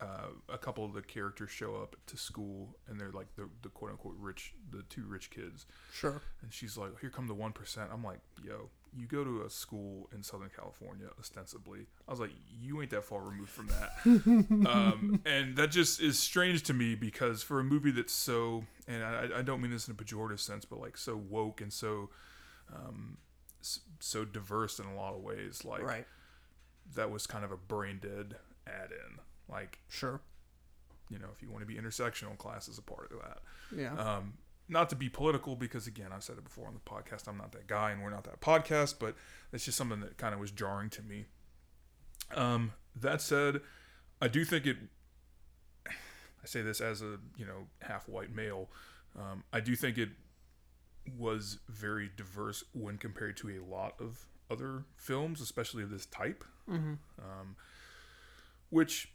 [0.00, 3.68] uh, a couple of the characters show up to school and they're like the, the
[3.68, 6.20] quote unquote rich the two rich kids Sure.
[6.42, 9.50] and she's like, "Here come the one percent." I'm like, "Yo, you go to a
[9.50, 13.92] school in Southern California, ostensibly." I was like, "You ain't that far removed from that,"
[14.68, 19.02] um, and that just is strange to me because for a movie that's so, and
[19.04, 22.10] I, I don't mean this in a pejorative sense, but like so woke and so,
[22.72, 23.18] um,
[23.60, 26.06] so diverse in a lot of ways, like right.
[26.94, 29.20] that was kind of a brain dead add-in.
[29.48, 30.20] Like, Sure.
[31.10, 33.38] you know, if you want to be intersectional, class is a part of that.
[33.76, 33.94] Yeah.
[33.94, 34.34] Um,
[34.68, 37.28] not to be political, because again, I've said it before on the podcast.
[37.28, 38.94] I'm not that guy, and we're not that podcast.
[38.98, 39.14] But
[39.52, 41.26] it's just something that kind of was jarring to me.
[42.34, 43.60] Um, that said,
[44.22, 44.78] I do think it.
[45.86, 48.70] I say this as a you know half white male.
[49.18, 50.08] Um, I do think it
[51.18, 56.44] was very diverse when compared to a lot of other films, especially of this type.
[56.68, 56.94] mm-hmm.
[57.18, 57.56] Um,
[58.70, 59.12] which,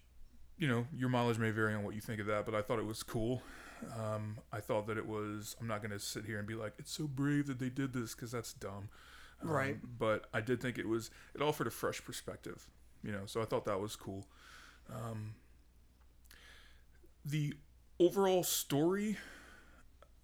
[0.57, 2.79] you know, your mileage may vary on what you think of that, but I thought
[2.79, 3.41] it was cool.
[3.97, 5.55] Um, I thought that it was.
[5.59, 7.93] I'm not going to sit here and be like, it's so brave that they did
[7.93, 8.89] this because that's dumb.
[9.41, 9.77] Um, Right.
[9.97, 11.11] But I did think it was.
[11.35, 12.67] It offered a fresh perspective,
[13.03, 13.21] you know.
[13.25, 14.27] So I thought that was cool.
[14.93, 15.35] Um,
[17.25, 17.53] the
[17.99, 19.17] overall story,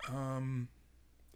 [0.10, 0.68] um,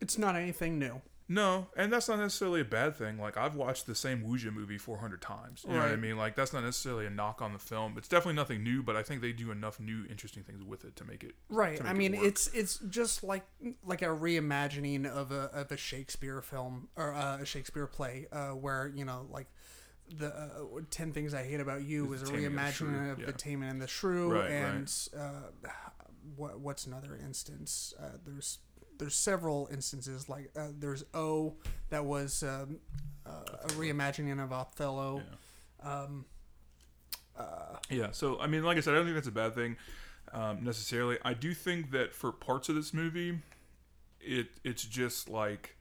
[0.01, 1.01] It's not anything new.
[1.31, 3.19] no, and that's not necessarily a bad thing.
[3.19, 5.63] Like I've watched the same Wuxia movie 400 times.
[5.67, 6.17] You know what I mean?
[6.17, 7.95] Like that's not necessarily a knock on the film.
[7.97, 10.95] It's definitely nothing new, but I think they do enough new, interesting things with it
[10.95, 11.35] to make it.
[11.49, 11.77] Right.
[11.77, 13.45] to I make it mean, it's it's just like
[13.85, 18.49] like a reimagining of a of a Shakespeare film or uh, a Shakespeare play, uh,
[18.49, 19.47] where you know like
[20.17, 20.49] the uh,
[20.89, 23.25] Ten Things I Hate About You was a Taming of the reimagining of yeah.
[23.27, 24.51] the Taming and the Shrew, Right, right.
[24.51, 25.69] and uh,
[26.35, 27.93] what what's another instance?
[28.01, 28.57] Uh, there's
[28.99, 31.55] there's several instances like uh, there's O
[31.89, 32.77] that was um,
[33.25, 35.23] uh, a reimagining of Othello.
[35.83, 36.03] Yeah.
[36.03, 36.25] Um,
[37.89, 39.77] Yeah, so I mean, like I said, I don't think that's a bad thing
[40.33, 41.17] um, necessarily.
[41.23, 43.39] I do think that for parts of this movie,
[44.19, 45.75] it it's just like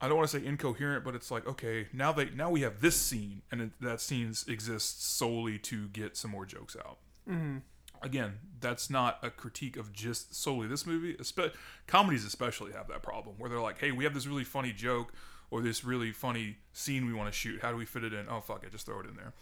[0.00, 2.80] I don't want to say incoherent, but it's like okay, now they now we have
[2.80, 6.98] this scene, and it, that scene exists solely to get some more jokes out.
[7.28, 7.62] mhm.
[8.02, 11.14] Again, that's not a critique of just solely this movie.
[11.14, 11.52] Espe-
[11.86, 15.12] comedies especially have that problem where they're like, hey, we have this really funny joke
[15.50, 17.60] or this really funny scene we want to shoot.
[17.62, 18.26] How do we fit it in?
[18.28, 19.32] Oh fuck it, just throw it in there.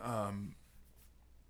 [0.00, 0.54] Um,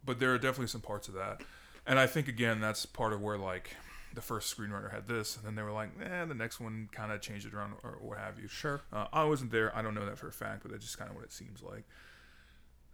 [0.05, 1.43] but there are definitely some parts of that,
[1.87, 3.77] and I think again that's part of where like
[4.15, 7.13] the first screenwriter had this, and then they were like, eh, the next one kind
[7.13, 8.49] of changed it around or what have you.
[8.49, 8.81] Sure.
[8.93, 9.75] Uh, I wasn't there.
[9.77, 11.63] I don't know that for a fact, but that's just kind of what it seems
[11.63, 11.85] like.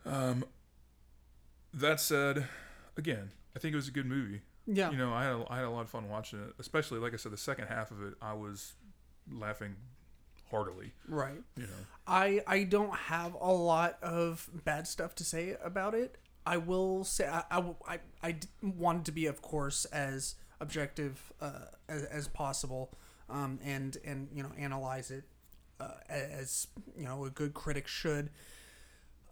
[0.05, 0.45] Um,
[1.73, 2.47] that said,
[2.97, 4.43] again, I think it was a good movie.
[4.67, 4.91] Yeah.
[4.91, 7.13] You know, I had a, I had a lot of fun watching it, especially like
[7.13, 8.75] I said, the second half of it, I was
[9.31, 9.77] laughing
[10.51, 10.93] heartily.
[11.09, 11.43] Right.
[11.57, 11.73] You know,
[12.07, 16.17] I I don't have a lot of bad stuff to say about it.
[16.47, 22.05] I will say I I I wanted to be, of course, as objective uh, as,
[22.05, 22.97] as possible,
[23.29, 25.25] um, and and you know analyze it
[25.81, 28.31] uh, as you know a good critic should.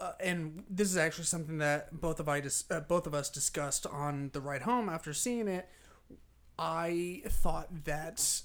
[0.02, 3.30] Uh, and this is actually something that both of I dis- uh, both of us
[3.30, 5.68] discussed on the ride home after seeing it.
[6.58, 8.42] I thought that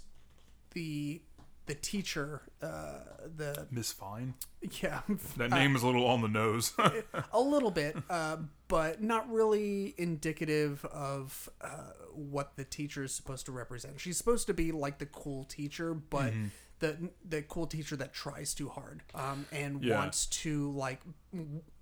[0.73, 1.21] the
[1.65, 2.99] the teacher, uh,
[3.35, 4.35] the Miss Fine.
[4.83, 5.01] yeah,
[5.37, 6.73] That name is a little on the nose.
[7.33, 13.47] a little bit, uh, but not really indicative of uh, what the teacher is supposed
[13.47, 13.99] to represent.
[13.99, 16.45] She's supposed to be like the cool teacher, but Mm-hmm.
[16.79, 19.97] The the cool teacher that tries too hard um, and Yeah.
[19.97, 21.01] wants to like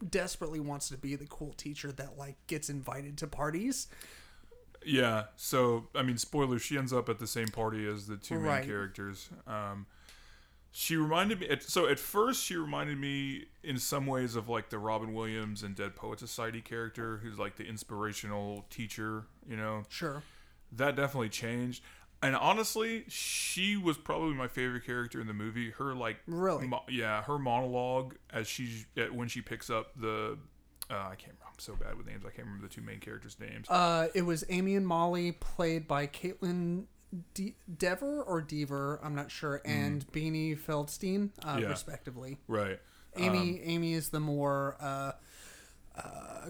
[0.10, 3.88] desperately wants to be the cool teacher that like gets invited to parties.
[4.86, 5.26] Yeah.
[5.36, 8.64] So I mean, spoiler: she ends up at the same party as the two main
[8.64, 9.30] characters.
[9.48, 9.86] Um,
[10.72, 11.48] she reminded me.
[11.50, 15.64] At, so at first, she reminded me in some ways of like the Robin Williams
[15.64, 19.26] and Dead Poet Society character, who's like the inspirational teacher.
[19.50, 20.22] You know, Sure.
[20.74, 21.82] that definitely changed.
[22.23, 25.71] And honestly, she was probably my favorite character in the movie.
[25.71, 26.67] Her like, Really?
[26.67, 30.38] mo- yeah, her monologue as she when she picks up the.
[30.89, 31.36] Uh, I can't.
[31.45, 32.23] I'm so bad with names.
[32.25, 33.67] I can't remember the two main characters' names.
[33.69, 36.86] Uh, it was Amy and Molly, played by Kaitlyn
[37.34, 41.62] De- Dever or Dever, I'm not sure, and Beanie Feldstein, uh, Mm.
[41.62, 41.67] Yeah.
[41.69, 42.38] respectively.
[42.47, 42.80] right.
[43.17, 45.12] Amy Amy is the more uh,
[45.97, 46.49] uh,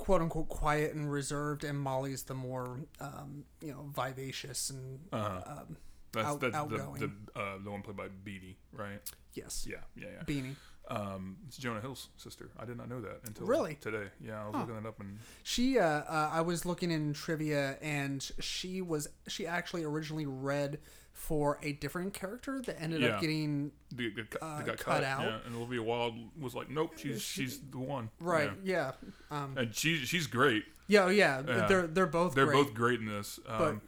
[0.00, 5.42] quote unquote quiet and reserved, and Molly's the more um, you know vivacious and Uh-huh.
[5.60, 5.76] um,
[6.12, 7.00] That's out- that's the outgoing.
[7.34, 9.00] the uh, the one played by Beanie, right?
[9.34, 10.22] yes, Yeah, yeah, yeah.
[10.24, 10.56] Beanie.
[10.88, 12.50] Um, it's Jonah Hill's sister.
[12.58, 13.76] I did not know that until Really?
[13.76, 14.08] today.
[14.20, 14.60] Yeah, I was Huh.
[14.62, 19.06] looking that up and She uh, uh, I was looking in trivia, and she was
[19.28, 20.80] she actually originally read
[21.20, 23.08] for a different character that ended Yeah.
[23.10, 25.20] up getting they, they, cut- they Uh, got cut cut, out.
[25.22, 28.50] Yeah, and Olivia Wilde was like, "Nope, she's she's the one." right.
[28.64, 28.92] Yeah.
[29.30, 30.64] Yeah, um, And she she's great.
[30.88, 31.42] yeah, oh, yeah.
[31.46, 31.66] Yeah.
[31.66, 32.54] They're they're both They're great.
[32.64, 33.38] both great in this.
[33.46, 33.82] Um,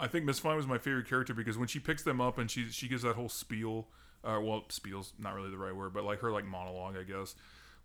[0.00, 2.50] I think Miss Fine was my favorite character because when she picks them up and
[2.50, 3.86] she she gives that whole spiel,
[4.24, 7.34] uh, well, spiel's not really the right word, but like her like monologue, I guess,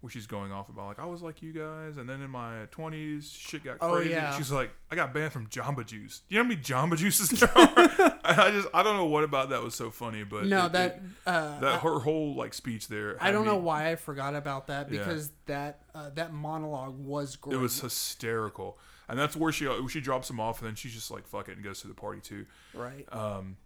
[0.01, 2.65] where she's going off about like I was like you guys, and then in my
[2.71, 4.11] twenties shit got Oh, crazy.
[4.11, 4.35] yeah.
[4.37, 6.21] She's like, I got banned from Jamba Juice.
[6.29, 8.19] Do you know how many Jamba Juices there are?
[8.23, 10.95] I just I don't know what about that was so funny, but no, it- that
[10.97, 13.17] it- uh, that her whole like speech there.
[13.19, 14.99] I don't me- know why I forgot about that Yeah.
[14.99, 17.55] because that uh, that monologue was great.
[17.55, 18.77] It was hysterical,
[19.09, 21.53] and that's where she she drops him off, and then she's just like fuck it
[21.55, 22.45] and goes to the party too.
[22.75, 23.07] right.
[23.11, 23.57] Um,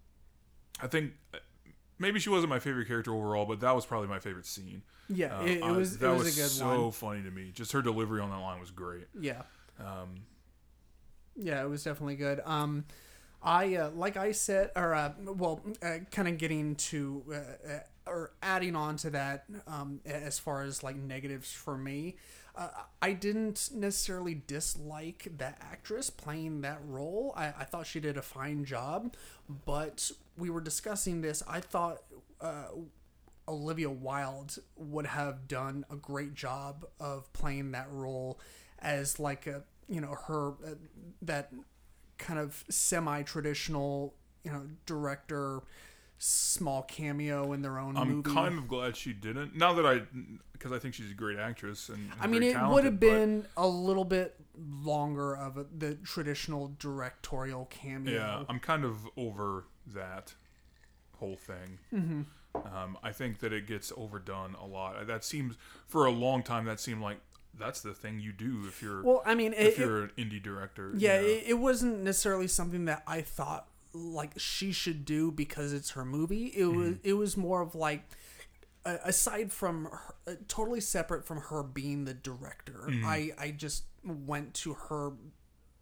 [0.81, 1.37] I think uh,
[1.99, 4.83] maybe she wasn't my favorite character overall, but that was probably my favorite scene.
[5.13, 6.91] Yeah, Uh, it, it was that it was, a good so one.
[6.91, 7.51] funny to me.
[7.53, 9.07] Just her delivery on that line was great.
[9.19, 9.43] Yeah,
[9.79, 10.21] Um,
[11.35, 12.41] yeah, it was definitely good.
[12.45, 12.85] Um,
[13.41, 17.35] I uh, like I said, or uh, well, uh, kind of getting to uh,
[17.71, 22.17] uh, or adding on to that um, as far as like negatives for me.
[22.53, 22.67] Uh,
[23.01, 27.33] I didn't necessarily dislike that actress playing that role.
[27.35, 29.15] I, I thought she did a fine job,
[29.65, 31.41] but we were discussing this.
[31.47, 32.03] I thought
[32.41, 32.65] uh,
[33.47, 38.39] Olivia Wilde would have done a great job of playing that role
[38.79, 40.75] as like a you know her uh,
[41.21, 41.51] that
[42.17, 45.61] kind of semi-traditional you know director
[46.23, 48.31] small cameo in their own I'm movie.
[48.31, 49.55] kind of glad she didn't.
[49.55, 50.01] Now that I,
[50.53, 53.67] because I think she's a great actress and I mean, it would have been a
[53.67, 58.13] little bit longer of a, the traditional directorial cameo.
[58.13, 60.35] Yeah, I'm kind of over that
[61.17, 61.79] whole thing.
[61.91, 62.21] Mm-hmm.
[62.55, 65.07] Um, I think that it gets overdone a lot.
[65.07, 65.55] That seems
[65.87, 66.65] for a long time.
[66.65, 67.19] That seemed like
[67.57, 70.11] that's the thing you do if you're Well, I mean, it, if it- you're an
[70.17, 70.89] indie director.
[70.93, 71.27] you yeah, know?
[71.27, 76.05] it, it wasn't necessarily something that I thought like she should do because it's her
[76.05, 76.45] movie.
[76.55, 78.03] It was it was more of like
[78.85, 82.89] aside from her, uh, totally separate from her being the director.
[83.05, 85.11] I I just went to her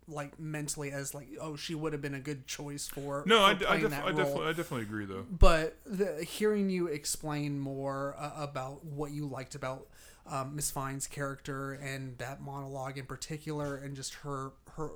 [0.10, 3.44] like mentally as like oh she would have been a good choice for No, for
[3.44, 5.26] I, I, playing def- that I, definitely, I definitely agree though.
[5.30, 9.88] But the, hearing you explain more uh, about what you liked about
[10.26, 14.92] um, Miss Fine's character and that monologue in particular, and just her her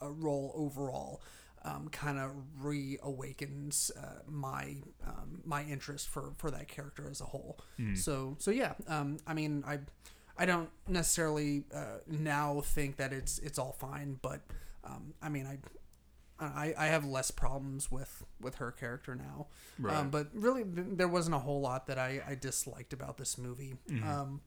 [0.00, 1.20] uh, role overall,
[1.64, 2.30] um, kind of
[2.62, 7.58] reawakens uh, my um, my interest for for that character as a whole.
[7.94, 9.80] So so yeah, um, I mean I.
[10.38, 14.40] I don't necessarily uh, now think that it's it's all fine, but
[14.84, 15.58] um, I mean I
[16.38, 19.46] I, I have less problems with with her character now.
[19.78, 19.96] Right.
[19.96, 23.38] Um, but really, th- there wasn't a whole lot that I, I disliked about this
[23.38, 23.74] movie.
[23.90, 24.08] Mm-hmm.
[24.08, 24.40] Um,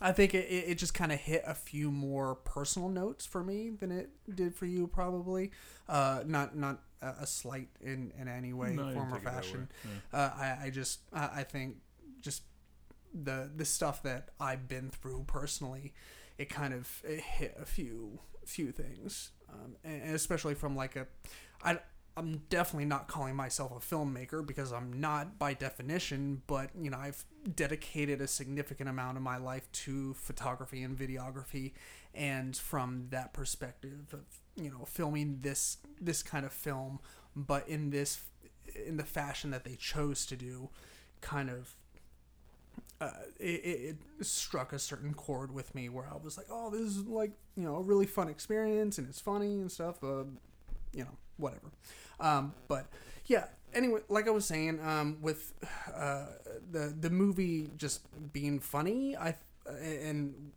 [0.00, 3.70] I think it, it just kind of hit a few more personal notes for me
[3.70, 5.52] than it did for you, probably.
[5.88, 9.24] Uh, not not a, a slight in, in any way, No, form, or take it
[9.26, 9.68] that fashion.
[9.84, 9.90] way.
[10.12, 11.76] Uh, I, I just I, I think
[12.20, 12.42] just
[13.14, 15.92] the the stuff that I've been through personally,
[16.38, 21.06] it kind of it hit a few few things, um, and, especially from like a,
[21.62, 21.78] I
[22.16, 26.98] I'm definitely not calling myself a filmmaker because I'm not by definition, but you know
[26.98, 31.72] I've dedicated a significant amount of my life to photography and videography,
[32.14, 34.24] and from that perspective of
[34.62, 37.00] you know filming this this kind of film,
[37.34, 38.20] but in this
[38.86, 40.68] in the fashion that they chose to do,
[41.20, 41.76] kind of
[43.02, 43.10] uh,
[43.40, 47.06] it, it struck a certain chord with me where I was like, oh, this is
[47.06, 50.02] like you know a really fun experience and it's funny and stuff.
[50.02, 50.24] Uh,
[50.92, 51.72] you know, whatever.
[52.20, 52.86] Um, but
[53.26, 53.46] yeah.
[53.74, 55.54] Anyway, like I was saying, um, with
[55.94, 56.26] uh,
[56.70, 59.34] the the movie just being funny, I
[59.66, 60.52] and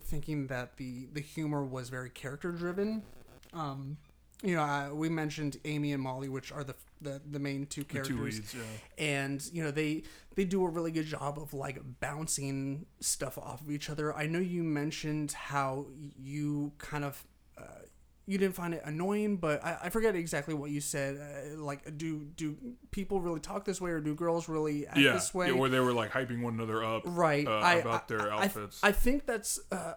[0.00, 3.02] thinking that the the humor was very character driven.
[3.52, 3.98] Um,
[4.42, 7.84] you know, I, we mentioned Amy and Molly, which are the the, the main two
[7.84, 8.62] characters two leads, yeah.
[9.04, 10.02] and you know they
[10.34, 14.26] they do a really good job of like bouncing stuff off of each other i
[14.26, 15.86] know you mentioned how
[16.18, 17.24] you kind of
[17.58, 17.62] uh,
[18.26, 21.96] you didn't find it annoying but i, I forget exactly what you said uh, like
[21.96, 22.56] do do
[22.90, 25.68] people really talk this way or do girls really act Yeah, this way yeah, where
[25.70, 28.80] they were like hyping one another up, right uh, I, about I- their I- outfits.
[28.82, 29.94] I, think that's uh,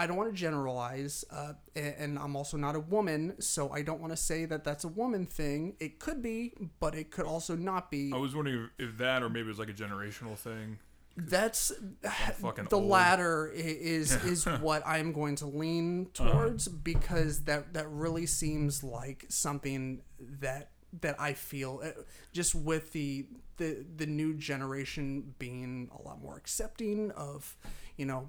[0.00, 4.00] I don't want to generalize, uh, and I'm also not a woman, so I don't
[4.00, 5.76] want to say that that's a woman thing.
[5.78, 8.10] It could be, but it could also not be.
[8.14, 10.78] I was wondering if, if that or maybe it was like a generational thing.
[11.16, 11.70] That's
[12.02, 12.84] the old.
[12.88, 16.30] latter is is what I'm going to lean Uh-huh.
[16.32, 20.02] towards because that that really seems like something
[20.40, 20.70] that
[21.02, 21.90] that I feel uh,
[22.32, 23.26] just with the
[23.58, 27.56] the the new generation being a lot more accepting of
[27.96, 28.28] you know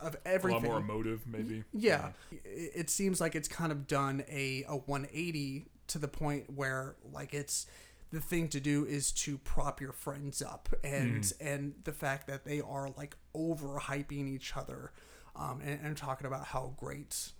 [0.00, 0.64] of everything.
[0.70, 1.64] A lot more emotive, maybe.
[1.72, 6.52] yeah, it it seems like it's kind of done a, a 180 to the point
[6.54, 7.66] where like it's
[8.10, 12.44] the thing to do is to prop your friends up and and the fact that
[12.44, 14.92] they are like overhyping each other
[15.36, 17.32] um, and, and talking about how great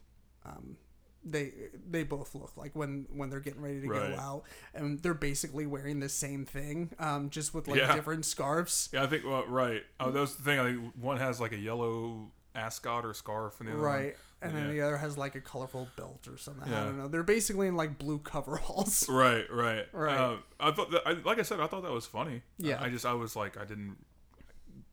[0.45, 0.77] um,
[1.25, 1.53] they
[1.91, 4.11] they both look like when when they're getting ready to Right.
[4.11, 4.43] go out
[4.75, 7.95] and they're basically wearing the same thing um, just with like Yeah.
[7.95, 9.83] different scarves Yeah, I think well, right.
[10.01, 10.59] Oh, that was the thing.
[10.61, 14.17] I think one has like a yellow ascot or scarf, and the other one- Right.
[14.41, 14.71] And then Yeah.
[14.73, 16.63] the other has like a colorful belt or something.
[16.63, 16.85] I Yeah.
[16.85, 17.09] don't know.
[17.09, 19.09] They're basically in like blue coveralls.
[19.09, 20.17] Right, right, Right.
[20.17, 22.43] Uh, I thought that, I, like I said, I thought that was funny.
[22.59, 22.81] Yeah.
[22.81, 23.97] I, I just, I was like, I didn't,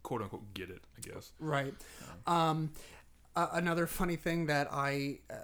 [0.01, 0.81] quote unquote, get it.
[0.97, 1.31] I guess.
[1.39, 1.73] right.
[2.25, 2.71] Um,
[3.35, 5.35] uh, another funny thing that I, uh,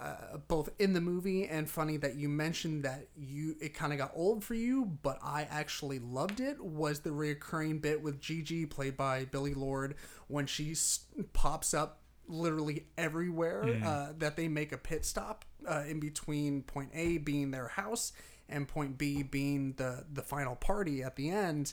[0.00, 3.98] uh, both in the movie and funny that you mentioned that you it kind of
[3.98, 8.66] got old for you, but I actually loved it was the reoccurring bit with Gigi
[8.66, 9.94] played by Billie Lourd
[10.28, 11.00] when she s-
[11.32, 16.90] pops up literally everywhere uh, that they make a pit stop uh, in between point
[16.94, 18.12] A being their house
[18.48, 21.72] and point B being the the final party at the end.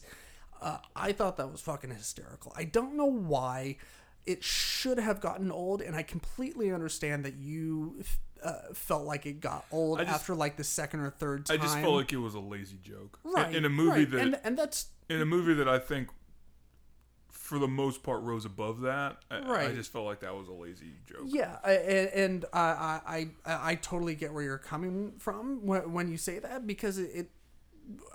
[0.61, 2.53] Uh, I thought that was fucking hysterical.
[2.55, 3.77] I don't know why
[4.25, 8.03] it should have gotten old, and I completely understand that you
[8.43, 11.59] uh, felt like it got old just- after like the second or third time.
[11.59, 13.19] I just felt like it was a lazy joke.
[13.23, 14.11] In- right in, a movie right.
[14.11, 16.09] that, and and that's in a movie that I think,
[17.29, 19.17] for the most part, rose above that.
[19.29, 21.25] I, I just felt like that was a lazy joke.
[21.25, 22.59] Yeah, and, and I,
[23.05, 26.97] I I I totally get where you're coming from when, when you say that because
[26.97, 27.29] it, it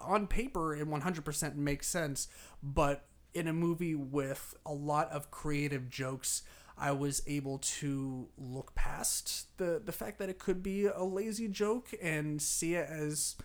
[0.01, 2.27] on paper it 100% makes sense,
[2.63, 6.43] but in a movie with a lot of creative jokes,
[6.77, 11.49] I was able to look past the the fact that it could be a lazy
[11.49, 13.37] joke and see it as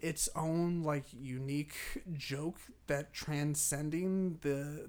[0.00, 1.74] its own like unique
[2.12, 4.88] joke that transcending the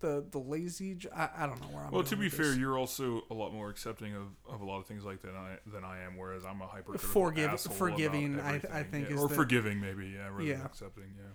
[0.00, 0.96] the the lazy.
[1.14, 1.90] I don't know where I'm.
[1.90, 2.56] Well, to be fair, this.
[2.58, 5.56] you're also a lot more accepting of, of a lot of things like that I,
[5.72, 6.16] than I am.
[6.16, 9.14] Whereas I'm a hypercritical Forgive- forgiving, I- I think, yeah.
[9.16, 10.64] is or the- forgiving maybe, yeah, rather than Yeah.
[10.64, 11.30] accepting, yeah.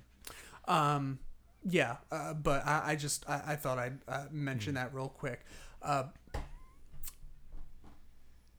[0.95, 1.17] Um,
[1.63, 5.45] yeah, uh, but I, I just I, I thought I'd uh, mention that real quick.
[5.81, 6.05] Uh,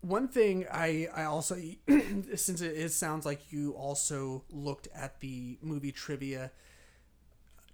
[0.00, 1.56] one thing I I also
[2.34, 6.50] since it, it sounds like you also looked at the movie trivia.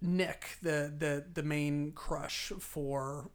[0.00, 3.30] Nick, the the the main crush for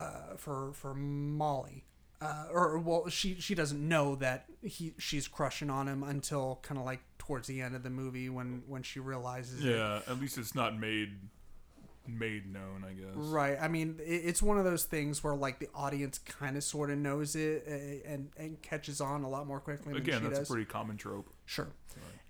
[0.00, 1.84] uh, for for Molly.
[2.22, 6.78] Uh, or well, she she doesn't know that he she's crushing on him until kind
[6.78, 9.74] of like towards the end of the movie when when she realizes it.
[9.76, 11.10] Yeah, at least it's not made
[12.06, 13.14] made known, I guess.
[13.14, 13.56] Right.
[13.60, 16.90] I mean, it, it's one of those things where like the audience kind of sort
[16.90, 17.66] of knows it
[18.06, 20.50] and and catches on a lot more quickly than Again, she that's does.
[20.50, 21.28] a pretty common trope.
[21.44, 21.72] sure.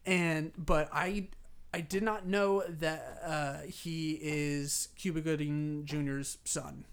[0.07, 1.29] And but I
[1.75, 6.85] I did not know that uh, he is Cuba Gooding Jr.'s son.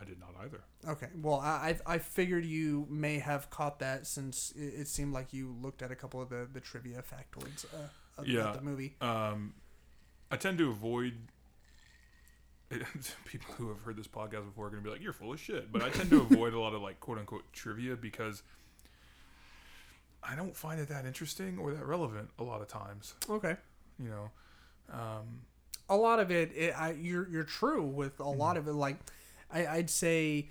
[0.00, 0.62] I did not either.
[0.88, 1.08] Okay.
[1.20, 5.54] Well, I I I figured you may have caught that since it, seemed like you
[5.60, 7.88] looked at a couple of the the trivia factoids uh,
[8.18, 8.52] of, Yeah.
[8.52, 8.96] the movie.
[9.00, 9.54] Um,
[10.30, 11.14] I tend to avoid.
[13.24, 15.40] people who have heard this podcast before are going to be like, "You're full of
[15.40, 18.42] shit," but I tend to avoid a lot of like quote unquote trivia because
[20.22, 23.14] I don't find it that interesting or that relevant a lot of times.
[23.28, 23.56] Okay.
[23.98, 24.30] You know,
[24.92, 25.40] um,
[25.88, 28.72] a lot of it, it I, you're you're true with a lot of it.
[28.72, 28.96] Like,
[29.52, 30.50] I, I'd say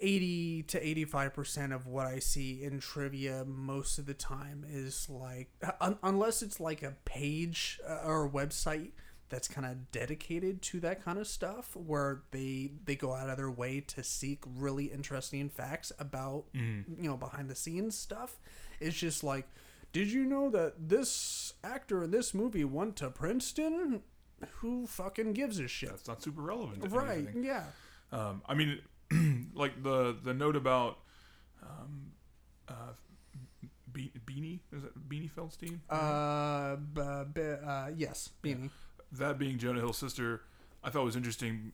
[0.00, 4.64] eighty to eighty five percent of what I see in trivia most of the time
[4.70, 5.48] is like,
[5.80, 8.90] un- unless it's like a page uh, or a website
[9.28, 13.36] that's kind of dedicated to that kind of stuff, where they they go out of
[13.36, 18.38] their way to seek really interesting facts about you know behind the scenes stuff.
[18.80, 19.46] It's just like.
[19.92, 24.02] Did you know that this actor in this movie went to Princeton?
[24.56, 25.88] Who fucking gives a shit?
[25.88, 26.82] that's not super relevant.
[26.82, 27.28] To Right.
[27.34, 27.62] Yeah.
[28.12, 28.80] Um, I mean,
[29.54, 30.98] like the the note about
[31.62, 32.12] um,
[32.68, 32.92] uh,
[33.92, 35.78] Be- Beanie is it Beanie Feldstein?
[35.90, 38.70] Uh, b- b- uh, yes, Beanie.
[39.12, 40.42] that being Jonah Hill's sister,
[40.84, 41.72] I thought was interesting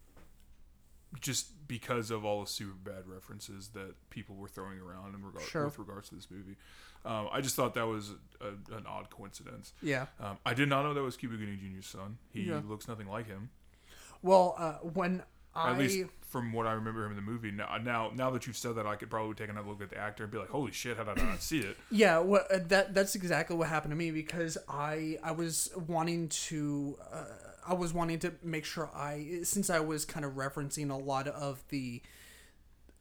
[1.20, 5.44] just because of all the super bad references that people were throwing around in regard
[5.44, 5.66] Sure.
[5.66, 6.56] with regards to this movie.
[7.04, 9.74] Um, I just thought that was a, an odd coincidence.
[9.82, 10.06] Yeah.
[10.18, 12.16] Um, I did not know that was Cuba Gooding Jr.'s son.
[12.32, 12.62] He Yeah.
[12.66, 13.50] looks nothing like him.
[14.22, 15.22] Well, uh, when
[15.54, 17.50] I At least from what I remember him in the movie.
[17.50, 19.98] Now, now, now that you've said that, I could probably take another look at the
[19.98, 20.96] actor and be like, "Holy shit!
[20.96, 23.96] How did I not see it?" Yeah, well, uh, that that's exactly what happened to
[23.96, 27.24] me because I I was wanting to uh,
[27.68, 31.28] I was wanting to make sure I since I was kind of referencing a lot
[31.28, 32.00] of the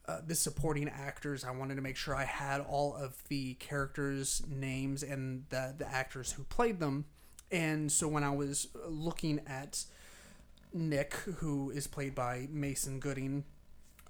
[0.07, 4.41] uh, the supporting actors, I wanted to make sure I had all of the characters'
[4.49, 7.05] names and the the actors who played them.
[7.49, 9.85] And so when I was looking at
[10.73, 13.43] Nick, who is played by Mason Gooding,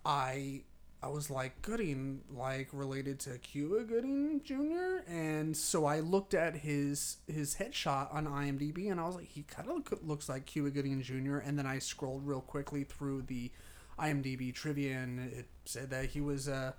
[0.05, 0.63] I
[1.03, 5.03] I was like Gooding, like related to Cuba Gooding Jr.
[5.07, 9.43] And so I looked at his his headshot on IMDb, and I was like, he
[9.43, 11.37] kind of look, looks like Cuba Gooding Jr.
[11.37, 13.51] And then I scrolled real quickly through the
[13.97, 16.73] IMDb trivia, and it said that he was uh,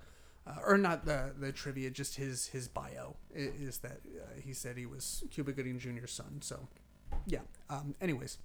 [0.47, 4.77] uh or not the the trivia, just his his bio is that uh, he said
[4.77, 6.39] he was Cuba Gooding Jr.'s son.
[6.41, 6.67] So
[7.27, 7.41] yeah.
[7.69, 7.95] Um.
[7.99, 8.37] Anyways.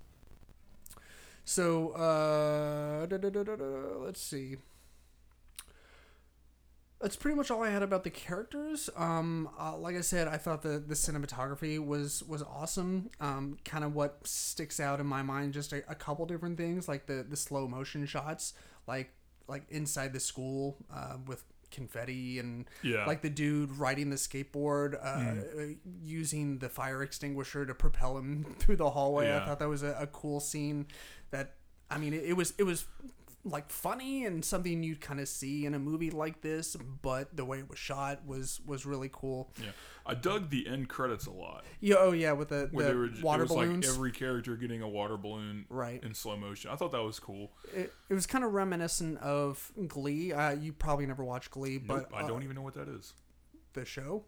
[1.49, 3.55] So uh, da, da, da,
[4.05, 4.57] let's see
[7.01, 8.91] that's pretty much all I had about the characters.
[8.97, 13.11] Um, uh, like I said, I thought the, the cinematography was was awesome.
[13.21, 16.89] Um, kind of what sticks out in my mind, just a, a couple different things,
[16.89, 18.53] like the the slow motion shots,
[18.89, 19.13] like
[19.47, 23.05] like inside the school uh, with confetti and Yeah.
[23.05, 25.67] like the dude riding the skateboard, uh, uh,
[26.03, 29.33] using the fire extinguisher to propel him through the hallway.
[29.37, 30.87] I thought that was a, a cool scene.
[31.31, 31.55] That
[31.91, 32.87] I mean, it, it was it was
[33.45, 37.45] like funny and something you'd kind of see in a movie like this, but the
[37.45, 39.51] way it was shot was was really cool.
[39.63, 39.71] Yeah,
[40.05, 41.65] I dug the end credits a lot.
[41.81, 43.87] Yeah, oh yeah, with the, Where the were, water balloons.
[43.87, 46.03] like every character getting a water balloon Right.
[46.03, 46.71] in slow motion.
[46.71, 47.53] I thought that was cool.
[47.75, 50.33] it, it was kind of reminiscent of Glee.
[50.33, 52.89] Uh, you probably never watched Glee, Nope, but I uh, don't even know what that
[52.89, 53.15] is.
[53.73, 54.25] the show,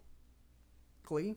[1.05, 1.35] Glee.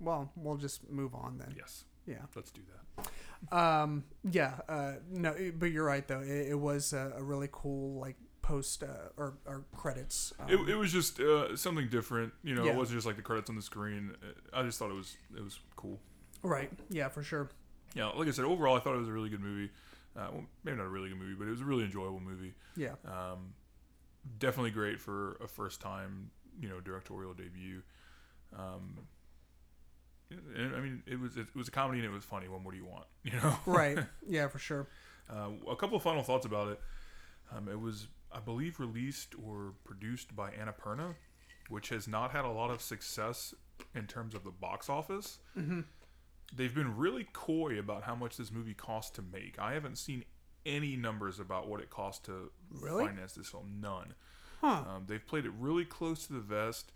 [0.00, 1.54] Well, we'll just move on then.
[1.56, 2.16] Yes, Yeah.
[2.34, 2.62] let's do
[2.96, 3.08] that.
[3.50, 4.04] Um.
[4.30, 4.58] Yeah.
[4.68, 4.92] Uh.
[5.10, 5.34] No.
[5.58, 6.20] But you're right though.
[6.20, 8.86] It, it was a, a really cool like post uh,
[9.16, 10.32] or or credits.
[10.38, 12.32] Um, It, it was just uh, something different.
[12.42, 12.72] You know, Yeah.
[12.72, 14.14] it wasn't just like the credits on the screen.
[14.52, 15.98] I just thought it was it was cool.
[16.42, 16.70] right.
[16.90, 17.08] Yeah.
[17.08, 17.50] For sure.
[17.94, 19.70] Yeah, like I said, overall, I thought it was a really good movie.
[20.16, 22.54] Uh, well, maybe not a really good movie, but it was a really enjoyable movie.
[22.76, 22.94] Yeah.
[23.04, 23.52] Um,
[24.38, 27.82] definitely great for a first time, you know, directorial debut.
[28.58, 28.98] Um,
[30.56, 32.48] I mean, it was it was a comedy and it was funny.
[32.48, 33.04] When what do you want?
[33.24, 33.98] You know, Right.
[34.28, 34.48] yeah.
[34.48, 34.86] For sure.
[35.30, 36.80] Uh, a couple of final thoughts about it.
[37.54, 41.14] Um, it was, I believe, released or produced by Annapurna,
[41.68, 43.54] which has not had a lot of success
[43.94, 45.38] in terms of the box office.
[45.58, 45.80] Mm-hmm.
[46.54, 49.58] They've been really coy about how much this movie cost to make.
[49.58, 50.24] I haven't seen
[50.66, 53.06] any numbers about what it cost to Really?
[53.06, 53.78] finance this film.
[53.80, 54.14] None.
[54.60, 54.84] Huh.
[54.96, 56.92] Um, they've played it really close to the vest.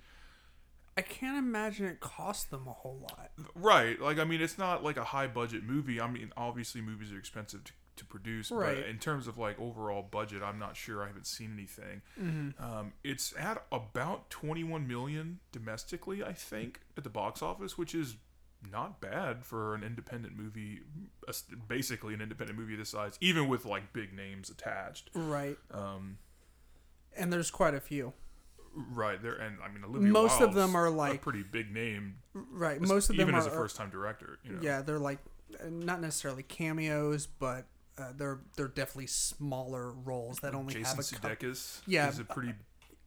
[0.97, 3.31] I can't imagine it cost them a whole lot.
[3.55, 4.01] Right.
[4.01, 6.01] Like, I mean, it's not like a high budget movie.
[6.01, 8.51] I mean, obviously, movies are expensive to, to produce.
[8.51, 8.77] Right.
[8.77, 11.03] But in terms of like overall budget, I'm not sure.
[11.05, 12.01] I haven't seen anything.
[12.21, 12.65] Mm-hmm.
[12.65, 18.17] Um, it's at about 21 million domestically, I think, at the box office, which is
[18.73, 20.81] not bad for an independent movie.
[21.69, 25.11] Basically, an independent movie this size, even with like big names attached.
[25.15, 25.59] Right.
[25.71, 26.19] Um,
[27.15, 28.15] And there's quite a few.
[28.93, 32.17] Right there, and I mean, Olivia Most of them are a like- pretty big name,
[32.35, 32.81] Right.
[32.81, 34.39] Most of them even are as a first time director.
[34.45, 34.59] You know?
[34.63, 35.19] Yeah, they're like
[35.61, 37.67] uh, not necessarily cameos, but
[37.99, 41.03] uh, they're they're definitely smaller roles that only Jason have a.
[41.03, 42.09] Sudeikis Yeah.
[42.09, 42.53] is a pretty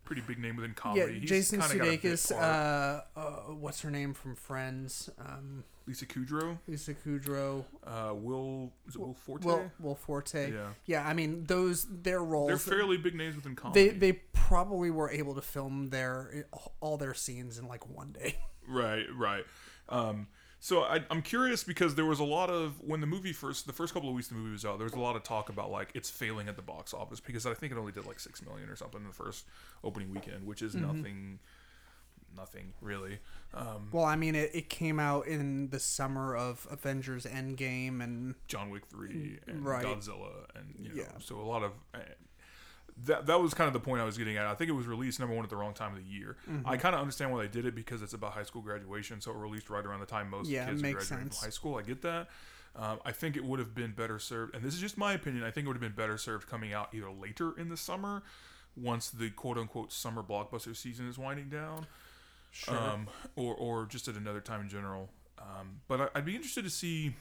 [0.06, 1.20] pretty big name within Yeah, comedy.
[1.20, 2.32] He's Jason kinda got a Sudeikis.
[2.32, 3.22] Uh, uh,
[3.54, 5.10] what's her name from Friends?
[5.20, 7.66] Um, Lisa Kudrow, Lisa Kudrow.
[7.86, 9.44] uh, Will is it Will Forte?
[9.44, 10.52] Will Will Forte.
[10.54, 12.48] yeah, Yeah, I mean those their roles.
[12.48, 13.90] they're fairly big names within comedy.
[13.90, 16.46] They they probably were able to film their
[16.80, 18.36] all their scenes in like one day.
[18.72, 19.46] Right, right.
[19.88, 20.28] Um,
[20.60, 23.74] so I, I'm curious because there was a lot of when the movie first, the
[23.74, 25.72] first couple of weeks the movie was out, there was a lot of talk about
[25.72, 28.44] like it's failing at the box office because I think it only did like six
[28.46, 29.46] million or something in the first
[29.84, 31.40] opening weekend, which is nothing,
[32.36, 33.20] nothing really.
[33.54, 38.36] Um, Well, I mean it, it came out in the summer of Avengers Endgame and
[38.48, 39.86] John Wick three and Right.
[39.86, 41.12] Godzilla and you know, Yeah.
[41.20, 41.72] so a lot of.
[41.94, 42.00] Uh,
[43.06, 44.46] that, that was kind of the point I was getting at.
[44.46, 46.36] I think it was released number one at the wrong time of the year.
[46.50, 46.68] Mm-hmm.
[46.68, 49.32] I kind of understand why they did it because it's about high school graduation, so
[49.32, 51.38] it released right around the time most Yeah, kids are graduating sense.
[51.40, 51.76] from high school.
[51.78, 52.28] I get that.
[52.76, 55.44] Um, I think it would have been better served, and this is just my opinion.
[55.46, 58.22] I think it would have been better served coming out either later in the summer,
[58.76, 61.88] once the quote unquote summer blockbuster season is winding down,
[62.52, 62.78] sure.
[62.78, 65.10] um, or or just at another time in general.
[65.40, 67.16] Um, but I, I'd be interested to see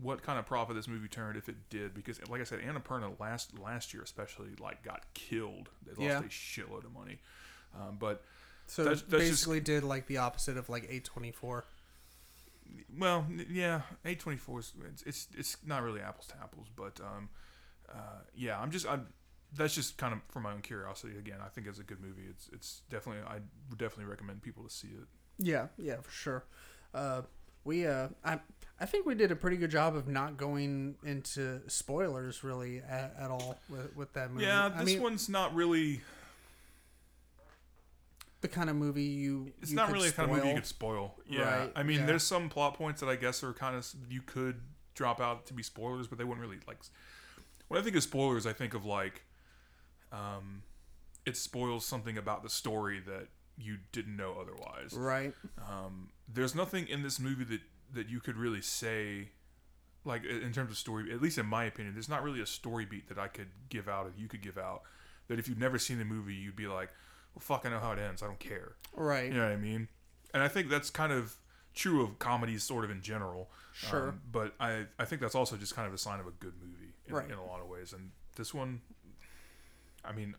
[0.00, 3.18] what kind of profit this movie turned if it did, because like I said, Annapurna
[3.18, 5.68] last last year especially like got killed.
[5.84, 6.18] They lost Yeah.
[6.20, 6.22] a
[6.68, 7.18] shitload of money.
[7.74, 8.22] Um, but
[8.66, 11.64] so that's- that's just- basically did like the opposite of like A twenty four.
[12.98, 17.00] well, yeah, A twenty four is it's, it's it's not really apples to apples, but
[17.00, 17.28] um,
[17.92, 19.06] uh, yeah, I'm just I'm
[19.54, 21.16] that's just kind of for my own curiosity.
[21.18, 22.24] Again, I think it's a good movie.
[22.28, 23.40] It's it's definitely I
[23.70, 25.06] would definitely recommend people to see it.
[25.38, 26.44] Yeah, yeah, for sure.
[26.94, 27.22] Uh,
[27.64, 28.40] we uh, I
[28.80, 33.14] I think we did a pretty good job of not going into spoilers really at,
[33.18, 34.44] at all with, with that movie.
[34.44, 36.00] Yeah, I this mean, one's not really.
[38.40, 40.66] the kind of movie you It's you not really the kind of movie you could
[40.66, 41.14] spoil.
[41.28, 42.06] Yeah, Right, I mean, yeah.
[42.06, 44.60] there's some plot points that I guess are kind of you could
[44.94, 46.78] drop out to be spoilers, but they wouldn't really like.
[47.66, 49.22] When I think of spoilers, I think of like,
[50.12, 50.62] um,
[51.26, 54.92] it spoils something about the story that you didn't know otherwise.
[54.94, 55.34] right.
[55.58, 57.60] Um, there's nothing in this movie that
[57.94, 59.30] that you could really say,
[60.04, 61.12] like in terms of story.
[61.12, 63.88] At least in my opinion, there's not really a story beat that I could give
[63.88, 64.82] out, or you could give out.
[65.28, 66.90] That if you've never seen the movie, you'd be like,
[67.34, 68.22] "Well, fuck, I know how it ends.
[68.22, 69.26] I don't care." Right.
[69.32, 69.88] You know what I mean?
[70.34, 71.36] And I think that's kind of
[71.74, 73.50] true of comedies, sort of in general.
[73.72, 74.08] Sure.
[74.10, 76.54] Um, but I, I think that's also just kind of a sign of a good
[76.60, 77.26] movie in, Right.
[77.30, 77.92] in a lot of ways.
[77.92, 78.80] And this one,
[80.08, 80.34] I mean,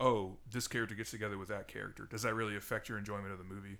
[0.00, 2.06] oh, this character gets together with that character.
[2.10, 3.76] Does that really affect your enjoyment of the movie?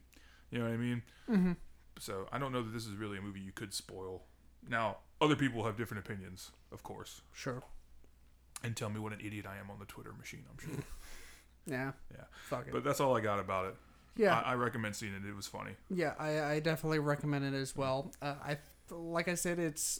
[0.50, 1.02] You know what I mean?
[1.30, 1.52] Mm-hmm.
[1.98, 4.22] So I don't know that this is really a movie you could spoil.
[4.68, 7.62] Now, other people have different opinions, of course, Sure.
[8.62, 10.44] and tell me what an idiot I am on the Twitter machine.
[10.50, 10.84] I'm sure.
[11.66, 11.92] Yeah.
[12.14, 12.24] Yeah.
[12.50, 12.72] Fuck it.
[12.74, 13.76] But that's all I got about it.
[14.18, 14.38] yeah.
[14.38, 15.26] I, I recommend seeing it.
[15.26, 15.70] It was funny.
[15.88, 18.12] Yeah, I, I definitely recommend it as well.
[18.20, 18.58] Uh, I
[18.90, 19.98] like I said, it's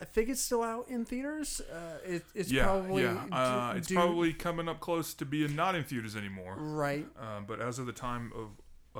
[0.00, 1.60] I think it's still out in theaters.
[1.60, 3.24] Uh, it, it's yeah, probably yeah.
[3.30, 6.56] Uh, d- it's due- probably coming up close to being not in theaters anymore.
[6.58, 8.48] right, Um, but as of the time of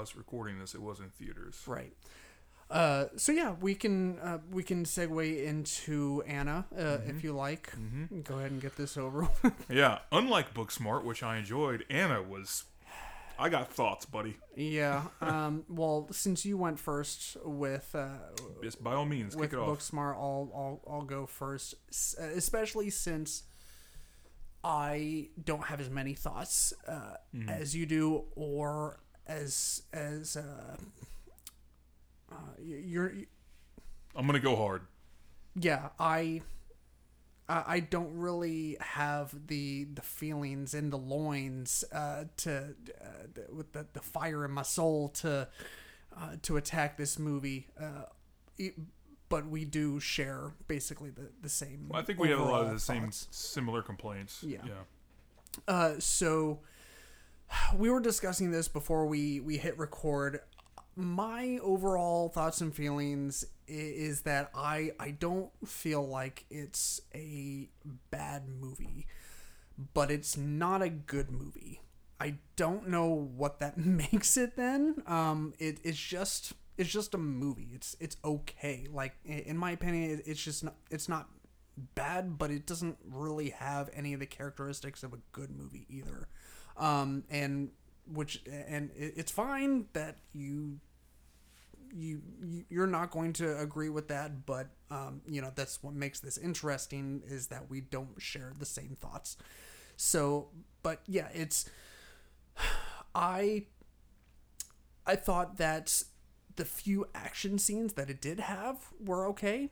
[0.00, 1.62] us recording this, it was in theaters.
[1.66, 1.92] right.
[2.70, 7.10] Uh, so yeah, we can uh, we can segue into Anna uh, Mm-hmm.
[7.18, 7.70] if you like.
[7.72, 9.28] hmm Go ahead and get this over.
[9.68, 9.98] Yeah.
[10.10, 12.64] Unlike Booksmart, which I enjoyed, Anna was.
[13.38, 14.36] I got thoughts, buddy.
[14.56, 15.02] yeah.
[15.20, 18.08] Um, well, since you went first with uh,
[18.62, 19.78] Yes, by all means, with kick it off.
[19.78, 23.42] Booksmart, I'll, I'll I'll go first, s- especially since
[24.62, 27.50] I don't have as many thoughts uh, Mhm.
[27.50, 30.76] as you do, or as as uh,
[32.30, 33.12] uh, you're.
[34.16, 34.82] I'm gonna go hard.
[35.56, 36.42] Yeah, I.
[37.48, 43.72] I I don't really have the the feelings in the loins uh, to uh, with
[43.72, 45.48] the, the fire in my soul to
[46.16, 47.68] uh, to attack this movie.
[47.80, 48.04] Uh,
[48.58, 48.70] e-
[49.28, 51.88] but we do share basically the the same.
[51.88, 53.28] Well, I think we have a lot of the same thoughts.
[53.30, 54.42] similar complaints.
[54.42, 54.58] Yeah.
[54.66, 54.72] Yeah.
[55.68, 56.60] Uh, so
[57.76, 60.40] we were discussing this before we we hit record.
[60.96, 67.68] My overall thoughts and feelings is that I I don't feel like it's a
[68.10, 69.06] bad movie,
[69.92, 71.80] but it's not a good movie.
[72.20, 75.02] I don't know what that makes it then.
[75.06, 77.68] Um, it, it's just it's just a movie.
[77.72, 78.86] It's it's okay.
[78.92, 81.28] Like in my opinion, it, it's just not it's not
[81.94, 86.28] bad, but it doesn't really have any of the characteristics of a good movie either.
[86.76, 87.70] Um, and
[88.12, 90.80] which and it, it's fine that you
[91.94, 95.94] you you- you're not going to agree with that, but um, you know that's what
[95.94, 99.36] makes this interesting is that we don't share the same thoughts.
[99.96, 100.48] So,
[100.82, 101.70] but yeah, it's
[103.14, 103.66] I
[105.06, 106.02] I thought that
[106.56, 109.70] the few action scenes that it did have were okay.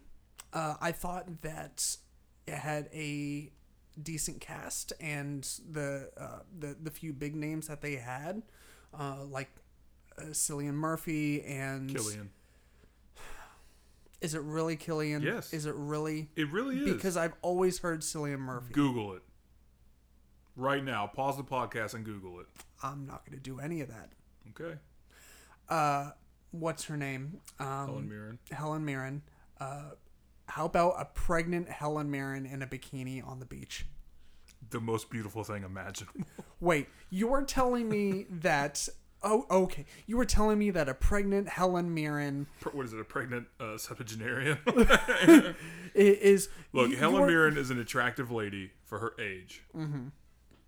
[0.52, 1.96] Uh, I thought that
[2.46, 3.50] it had a
[4.00, 8.42] decent cast and the uh, the the few big names that they had,
[8.98, 9.50] uh, like
[10.30, 12.30] Cillian Murphy and Killian.
[14.20, 15.22] Is it really Killian?
[15.22, 15.52] Yes.
[15.52, 16.28] Is it really?
[16.36, 16.92] It really is.
[16.92, 18.72] Because I've always heard Cillian Murphy.
[18.72, 19.22] Google it.
[20.54, 21.08] Right now.
[21.08, 22.46] Pause the podcast and Google it.
[22.82, 24.10] I'm not going to do any of that.
[24.50, 24.78] Okay.
[25.68, 26.10] Uh,
[26.52, 27.40] what's her name?
[27.58, 28.38] Um, Helen Mirren.
[28.52, 29.22] Helen Mirren.
[29.60, 29.90] Uh,
[30.46, 33.86] how about a pregnant Helen Mirren in a bikini on the beach?
[34.70, 36.20] The most beautiful thing imaginable.
[36.60, 38.88] Wait, you are telling me that?
[39.24, 39.84] Oh, okay.
[40.06, 43.00] You were telling me that a pregnant Helen Mirren What is it?
[43.00, 44.58] A pregnant uh, septuagenarian?
[45.94, 46.48] is.
[46.72, 49.62] Look, you- Helen you are- Mirren is an attractive lady for her age.
[49.76, 50.08] Mm-hmm.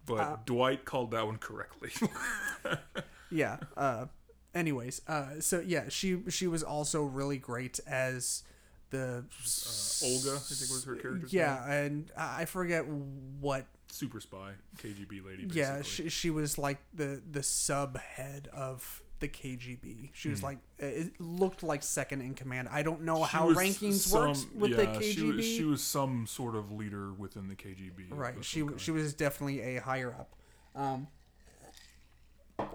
[0.07, 1.91] But Uh, Dwight called that one correctly.
[3.31, 4.07] yeah uh
[4.55, 8.45] anyways uh so yeah she she was also really great as
[8.91, 11.27] the Uh, Olga, I think was her character.
[11.31, 15.45] yeah and i I forget what Super spy, KGB lady.
[15.45, 15.61] Basically.
[15.61, 20.59] yeah she, she was like the the sub head of the kgb she was like
[20.81, 23.25] it looked like second in command i don't know Hmm.
[23.25, 26.73] She how rankings some- works with the kgb She was, she was some sort of
[26.73, 28.09] leader within the KGB.
[28.11, 28.79] right she kind.
[28.81, 30.35] she was definitely a higher up
[30.75, 31.07] um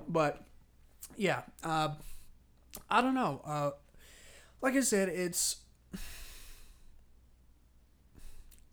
[0.08, 0.44] but
[1.18, 1.90] yeah uh
[2.90, 3.72] i don't know uh
[4.62, 5.58] like i said it's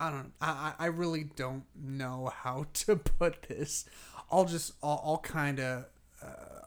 [0.01, 3.85] i don't i i really don't know how to put this
[4.31, 5.87] i'll just i'll, I'll kind of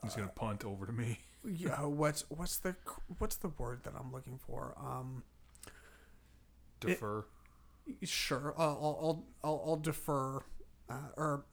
[0.02, 1.18] He's gonna punt over to me.
[1.44, 2.74] yeah what's what's the
[3.18, 5.22] what's the word that i'm looking for um
[6.80, 7.26] Defer.
[8.02, 10.40] sure uh, I'll, I'll I'll I'll defer
[10.88, 11.44] uh, or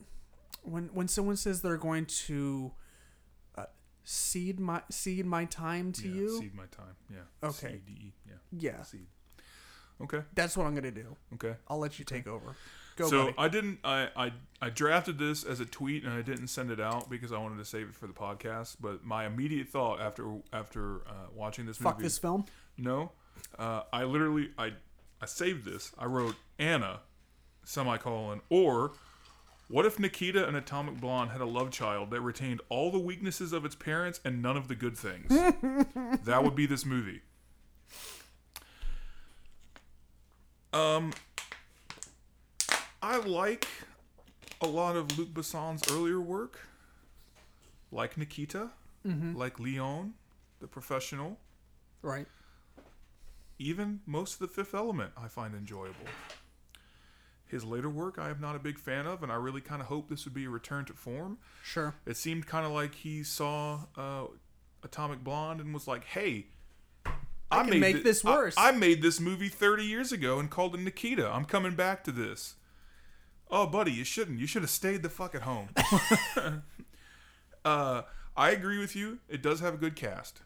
[0.64, 2.72] when when someone says they're going to
[3.58, 3.66] uh,
[4.06, 6.96] cede my cede my time to yeah, you Seed my time.
[7.12, 7.48] Yeah.
[7.50, 7.82] Okay.
[7.86, 8.34] C-D-E, Yeah.
[8.58, 9.08] yeah Seed.
[10.02, 10.22] Okay.
[10.36, 11.56] that's what I'm gonna do Okay.
[11.68, 12.56] I'll let you take over
[12.98, 13.80] go so buddy I didn't.
[13.84, 14.32] I, I
[14.62, 17.60] I drafted this as a tweet and I didn't send it out because I wanted
[17.60, 18.78] to save it for the podcast.
[18.82, 22.46] But my immediate thought after after uh, watching this fuck movie, this film
[22.78, 23.12] no,
[23.58, 24.74] uh, I literally I
[25.22, 25.92] I saved this.
[25.98, 27.02] I wrote Anna,
[27.64, 28.92] semicolon or.
[29.70, 33.52] What if Nikita and Atomic Blonde had a love child that retained all the weaknesses
[33.52, 35.28] of its parents and none of the good things?
[36.24, 37.20] that would be this movie.
[40.78, 41.12] Um,
[43.02, 43.68] I like
[44.62, 46.60] a lot of Luc Besson's earlier work,
[47.92, 48.70] like Nikita,
[49.36, 50.14] like Leon,
[50.60, 51.40] the professional,
[52.04, 52.28] right
[53.58, 55.14] even most of the Fifth Element.
[55.18, 55.96] I find enjoyable.
[57.48, 59.88] His later work, I am not a big fan of, and I really kind of
[59.88, 61.40] hope this would be a return to form.
[61.64, 64.26] sure It seemed kind of like he saw uh,
[64.84, 66.48] Atomic Blonde and was like, "Hey,
[67.52, 70.76] I, can make thi- this worse." I, made this movie 30 years ago and called
[70.76, 71.30] it Nikita.
[71.30, 72.56] I'm coming back to this."
[73.50, 74.40] Oh, buddy, you shouldn't.
[74.40, 75.70] You should have stayed the fuck at home.
[77.66, 78.02] uh,
[78.36, 79.20] I agree with you.
[79.30, 80.42] It does have a good cast,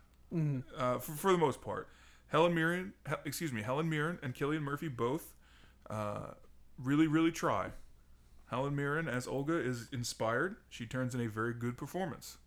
[0.77, 1.89] uh, for, for the most part.
[2.27, 2.93] Helen Mirren,
[3.25, 5.33] excuse me, Helen Mirren and Killian Murphy both
[5.89, 6.31] uh,
[6.77, 7.71] really, really try.
[8.49, 10.55] Helen Mirren as Olga is inspired.
[10.69, 12.37] She turns in a very good performance.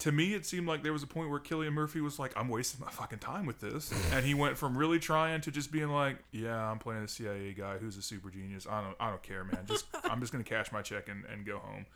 [0.00, 2.48] To me, it seemed like there was a point where Killian Murphy was like, "I'm
[2.48, 5.88] wasting my fucking time with this," and he went from really trying to just being
[5.88, 8.66] like, "Yeah, I'm playing a CIA guy who's a super genius.
[8.68, 9.64] I don't, I don't care, man.
[9.66, 11.86] Just, I'm just gonna cash my check and, and go home."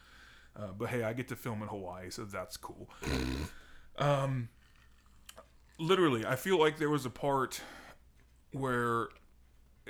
[0.57, 2.89] Uh, but hey, I get to film in Hawaii, so that's cool.
[3.99, 4.49] Um,
[5.79, 7.61] literally, I feel like there was a part
[8.53, 9.09] where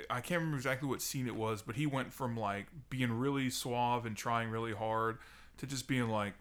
[0.09, 3.49] I can't remember exactly what scene it was, but he went from like being really
[3.49, 5.17] suave and trying really hard
[5.57, 6.33] to just being like,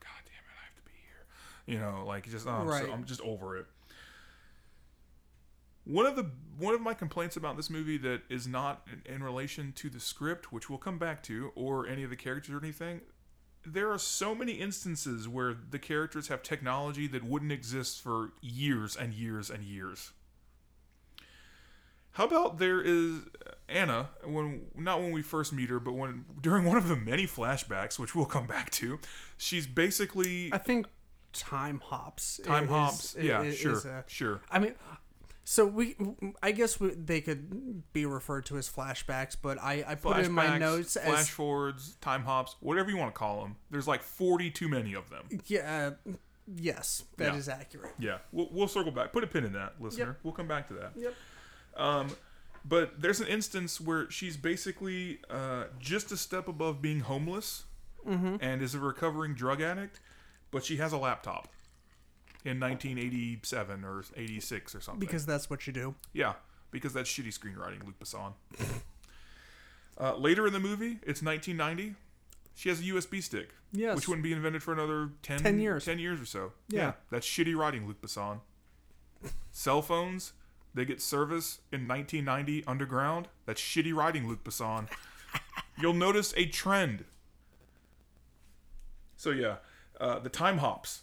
[0.00, 1.26] "God damn it, I have to be here,"
[1.70, 3.66] you know, like just oh, I'm, so- I'm just over it.
[5.84, 6.26] One of the
[6.58, 10.00] one of my complaints about this movie that is not in, in relation to the
[10.00, 13.00] script, which we'll come back to, or any of the characters or anything,
[13.64, 18.96] there are so many instances where the characters have technology that wouldn't exist for years
[18.96, 20.12] and years and years.
[22.12, 23.20] How about there is
[23.68, 27.26] Anna when not when we first meet her, but when during one of the many
[27.26, 28.98] flashbacks, which we'll come back to,
[29.36, 30.86] she's basically I think
[31.32, 32.40] time hops.
[32.44, 33.14] time is- hops.
[33.16, 34.40] is- yeah, is sure, a- sure.
[34.50, 34.74] I mean,
[35.44, 35.96] so we,
[36.42, 40.30] I guess we, they could be referred to as flashbacks, but I, I put in
[40.32, 43.56] my notes flash as forwards, time hops, whatever you want to call them.
[43.70, 45.40] There's like 40 too many of them.
[45.46, 46.12] yeah, uh,
[46.54, 47.38] yes, that Yeah.
[47.38, 47.92] is accurate.
[47.98, 49.12] Yeah, we'll, we'll circle back.
[49.12, 50.18] Put a pin in that, listener.
[50.22, 50.92] We'll come back to that.
[50.96, 51.14] Yep.
[51.76, 52.08] Um,
[52.64, 57.64] but there's an instance where she's basically uh, just a step above being homeless
[58.08, 58.36] Mm-hmm.
[58.40, 60.00] and is a recovering drug addict,
[60.50, 61.48] but she has a laptop
[62.44, 65.00] in 1987 or 86 or something.
[65.00, 65.94] Because that's what you do.
[66.12, 66.34] yeah,
[66.70, 68.32] because that's shitty screenwriting, Luc Besson.
[70.00, 71.94] uh, later in the movie, it's 1990.
[72.54, 73.96] She has a USB stick, Yes.
[73.96, 75.84] which wouldn't be invented for another 10, 10 years.
[75.84, 76.52] 10 years or so.
[76.68, 76.92] Yeah.
[77.10, 78.40] that's shitty writing, Luc Besson.
[79.52, 80.32] Cell phones,
[80.74, 83.28] they get service in 1990 underground.
[83.46, 84.88] That's shitty writing, Luc Besson.
[85.80, 87.04] You'll notice a trend.
[89.16, 89.56] So yeah,
[90.00, 91.02] uh, the time hops.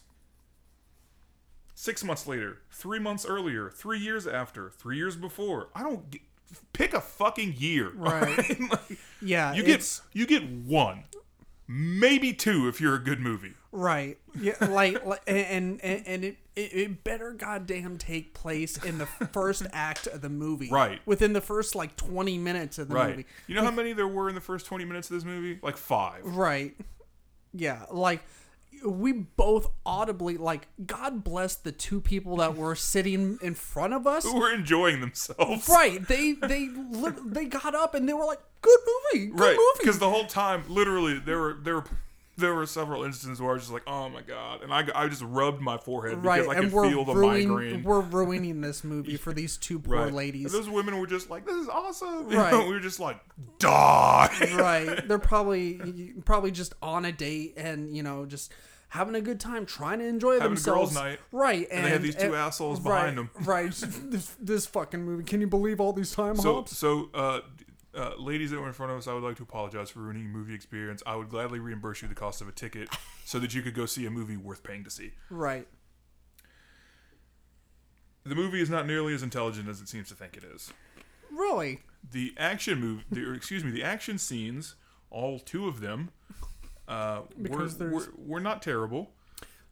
[1.74, 5.68] Six months later, three months earlier, three years after, three years before.
[5.76, 6.22] I don't get,
[6.72, 7.92] pick a fucking year.
[7.96, 8.60] Right.
[8.60, 11.04] Like, Yeah, you get you get one,
[11.68, 13.54] maybe two if you're a good movie.
[13.70, 14.18] right.
[14.40, 19.64] Yeah, like, like and and, and it, it better goddamn take place in the first
[19.72, 20.70] act of the movie.
[20.72, 21.00] Right.
[21.06, 23.10] Within the first like twenty minutes of the Right.
[23.10, 23.26] movie.
[23.46, 25.60] You know how many there were in the first 20 minutes of this movie?
[25.62, 26.24] Like five.
[26.24, 26.74] Right.
[27.54, 28.22] Yeah, like
[28.86, 34.06] we both audibly like God bless the two people that were sitting in front of
[34.06, 34.24] us.
[34.24, 35.68] Who were enjoying themselves.
[35.68, 36.06] Right.
[36.06, 36.68] They they
[37.26, 38.78] they got up and they were like, "Good
[39.12, 39.26] movie.
[39.26, 39.56] Good Right.
[39.56, 41.84] movie." Because the whole time, literally, there were there were
[42.38, 45.08] there were several instances where I was just like, oh my god, and I, I
[45.08, 47.82] just rubbed my forehead Right, because I and could feel the ruining, migraine.
[47.82, 50.12] we're ruining this movie for these two poor Right.
[50.12, 50.54] ladies.
[50.54, 52.30] And those women were just like, this is awesome.
[52.30, 52.52] You Right.
[52.52, 53.18] know, we were just like,
[53.58, 54.30] die.
[54.56, 55.06] right.
[55.06, 58.52] They're probably probably just on a date and you know just
[58.90, 60.92] having a good time, trying to enjoy Having themselves.
[60.92, 61.18] girls' night.
[61.30, 61.66] Right.
[61.70, 63.30] And, And they have these two and- assholes right, behind them.
[63.44, 63.70] Right.
[63.70, 65.24] This, this fucking movie.
[65.24, 66.76] Can you believe all these time So, hops?
[66.78, 67.40] so uh,
[67.96, 70.24] uh, ladies that were in front of us, I would like to apologize for ruining
[70.24, 71.02] your movie experience.
[71.06, 72.88] I would gladly reimburse you the cost of a ticket
[73.24, 75.12] so that you could go see a movie worth paying to see.
[75.30, 75.66] Right.
[78.24, 80.72] The movie is not nearly as intelligent as it seems to think it is.
[81.30, 81.80] Really.
[82.12, 84.74] The action move, the, or excuse me, the action scenes,
[85.10, 86.10] all two of them,
[86.86, 89.12] uh, were, were, were not terrible.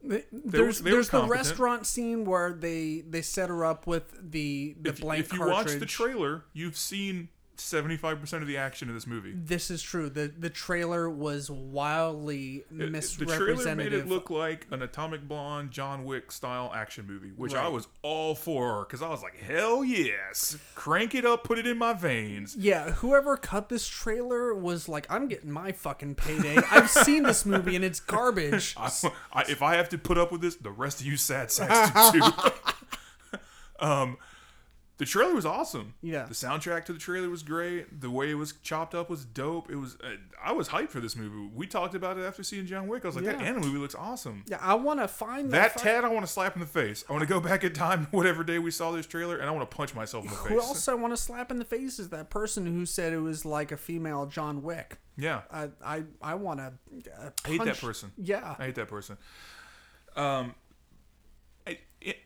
[0.08, 4.76] Th- There's were there's the restaurant scene where they they set her up with the
[4.80, 5.66] the If, blank if you cartridge.
[5.72, 7.28] watch the trailer, you've seen
[7.60, 9.32] seventy-five percent of the action in this movie.
[9.34, 10.08] this is true.
[10.10, 15.70] the The trailer was wildly It- the trailer made it look like an Atomic Blonde,
[15.70, 19.84] John Wick style action movie, which I was all for because I was like, hell
[19.84, 22.56] yes, crank it up, put it in my veins.
[22.56, 26.56] yeah, whoever cut this trailer was like, I'm getting my fucking payday.
[26.70, 28.74] I've seen this movie and it's garbage.
[28.78, 28.90] I,
[29.32, 32.10] I, if I have to put up with this, the rest of you sad sacks
[32.12, 33.38] do too.
[33.84, 34.16] um,
[34.98, 35.92] the trailer was awesome.
[36.00, 36.24] Yeah.
[36.24, 38.00] the soundtrack to the trailer was great.
[38.00, 39.70] The way it was chopped up was dope.
[39.70, 39.96] It was.
[40.02, 41.50] Uh, I was hyped for this movie.
[41.54, 43.04] We talked about it after seeing John Wick.
[43.04, 43.52] I was like, that Yeah.
[43.54, 44.44] Movie looks awesome.
[44.46, 47.04] Yeah, I want to find That Tad, I want to slap in the face.
[47.08, 49.50] I want to go back in time, whatever day we saw this trailer, and I
[49.52, 50.58] want to punch myself in the Who face.
[50.68, 53.44] else I want to slap in the face is that person who said it was
[53.44, 54.98] like a female John Wick.
[55.18, 56.72] Yeah, I I, I want to.
[57.12, 58.12] Uh, I hate that person.
[58.16, 59.16] Yeah, I hate that person.
[60.14, 60.54] Um,
[61.66, 62.16] I, it,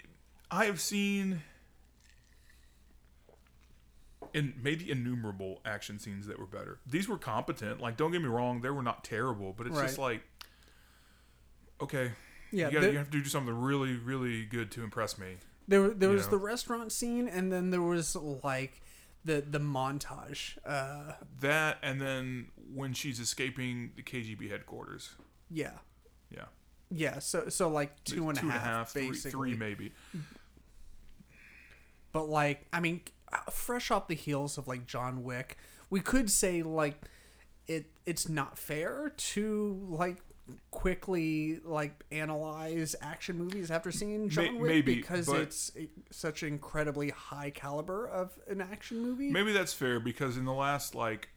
[0.50, 1.42] I have seen
[4.34, 6.78] in maybe innumerable action scenes that were better.
[6.86, 7.80] These were competent.
[7.80, 10.22] Like, don't get me wrong, they were not terrible, but it's just like,
[11.80, 12.12] okay,
[12.52, 12.68] yeah.
[12.68, 15.36] you, gotta, you have to do something really, really good to impress me.
[15.68, 16.30] There, there was know.
[16.32, 18.82] the restaurant scene, and then there was like
[19.24, 20.58] the the montage.
[20.66, 25.10] Uh, That, and then when she's escaping the KGB headquarters.
[25.50, 25.72] yeah,
[26.30, 26.46] Yeah.
[26.90, 27.18] yeah.
[27.20, 29.30] So, so like two and a half, Two and a half, three- basically.
[29.52, 29.92] three maybe.
[32.12, 33.02] But like, I mean,
[33.50, 35.56] fresh off the heels of like John Wick,
[35.88, 37.00] we could say like
[37.66, 40.18] it it's not fair to like
[40.70, 45.70] quickly like analyze action movies after seeing John Wick maybe, because it's
[46.10, 49.30] such incredibly high caliber of an action movie.
[49.30, 51.28] Maybe that's fair because in the last like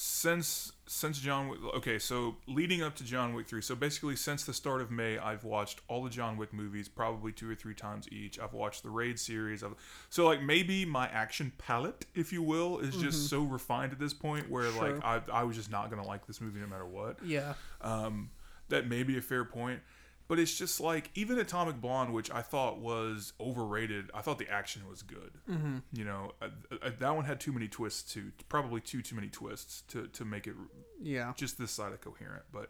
[0.00, 1.58] since since John Wick.
[1.78, 3.60] Okay, so leading up to John Wick three.
[3.62, 7.32] So basically, since the start of May, I've watched all the John Wick movies, probably
[7.32, 8.38] two or three times each.
[8.38, 9.64] I've watched the Raid series.
[9.64, 9.74] I've,
[10.08, 14.14] so like maybe my action palette, if you will, is just so refined at this
[14.14, 14.94] point where Sure.
[14.94, 17.18] like I I was just not gonna like this movie no matter what.
[17.24, 17.54] Yeah.
[17.80, 18.30] Um,
[18.68, 19.80] that may be a fair point.
[20.28, 24.10] But it's just like even Atomic Blonde, which I thought was overrated.
[24.12, 25.32] I thought the action was good.
[25.50, 25.78] Mm-hmm.
[25.94, 26.48] You know, uh,
[26.82, 30.24] uh, that one had too many twists to Probably too too many twists to to
[30.26, 30.54] make it
[31.00, 31.32] Yeah.
[31.34, 32.42] just this side of coherent.
[32.52, 32.68] But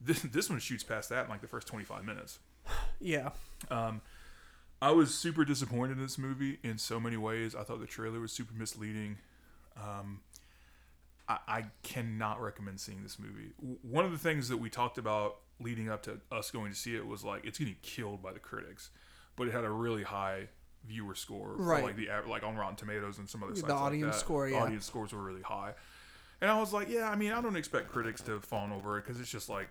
[0.00, 2.38] this this one shoots past that in like the first twenty five minutes.
[3.00, 3.30] Yeah.
[3.70, 4.00] Um,
[4.80, 7.54] I was super disappointed in this movie in so many ways.
[7.56, 9.18] I thought the trailer was super misleading.
[9.76, 10.20] Um,
[11.28, 13.52] I, I cannot recommend seeing this movie.
[13.82, 16.94] One of the things that we talked about leading up to us going to see
[16.96, 18.90] it was like it's getting killed by the critics,
[19.36, 20.48] but it had a really high
[20.86, 21.82] viewer score, Right.
[21.82, 23.70] Like the like on Rotten Tomatoes and some other The sites.
[23.72, 24.20] like audience that.
[24.20, 24.62] score, The yeah.
[24.62, 25.72] audience scores were really high,
[26.40, 29.04] and I was like, yeah, I mean, I don't expect critics to fawn over it
[29.04, 29.68] because it's just like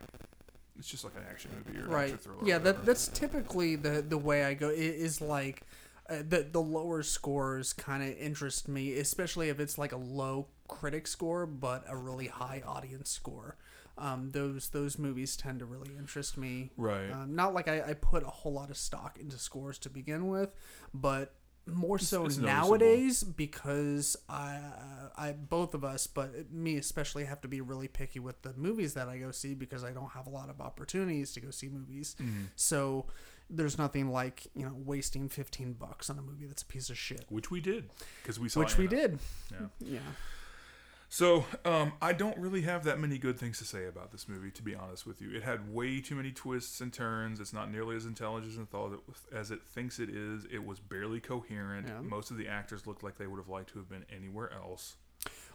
[0.78, 2.60] it's just like an action movie or right or yeah whatever.
[2.80, 5.62] that that's typically the the way i go it is like
[6.10, 10.48] uh, the the lower scores kind of interest me especially if it's like a low
[10.68, 13.56] critic score but a really high audience score
[13.98, 17.10] um, those those movies tend to really interest me Right.
[17.12, 20.28] um, not like I, I put a whole lot of stock into scores to begin
[20.28, 20.54] with
[20.94, 21.34] but
[21.68, 22.68] more so it's noticeable.
[22.70, 24.60] nowadays because I,
[25.18, 28.94] I both of us, but me especially, have to be really picky with the movies
[28.94, 31.68] that I go see because I don't have a lot of opportunities to go see
[31.68, 32.16] movies.
[32.22, 32.44] Mm-hmm.
[32.56, 33.08] So
[33.50, 37.00] there's nothing like you know wasting fifteen bucks on a movie that's a piece of
[37.00, 37.90] shit, which we did
[38.22, 39.18] because we saw which we did.
[39.52, 39.68] Yeah.
[39.80, 40.00] Yeah,
[41.10, 44.52] So um, I don't really have that many good things to say about this movie,
[44.52, 45.32] to be honest with you.
[45.32, 47.40] It had way too many twists and turns.
[47.40, 49.04] It's not nearly as intelligent as it, thought
[49.34, 50.46] as it thinks it is.
[50.52, 51.88] It was barely coherent.
[51.88, 52.02] Yeah.
[52.02, 54.96] Most of the actors looked like they would have liked to have been anywhere else.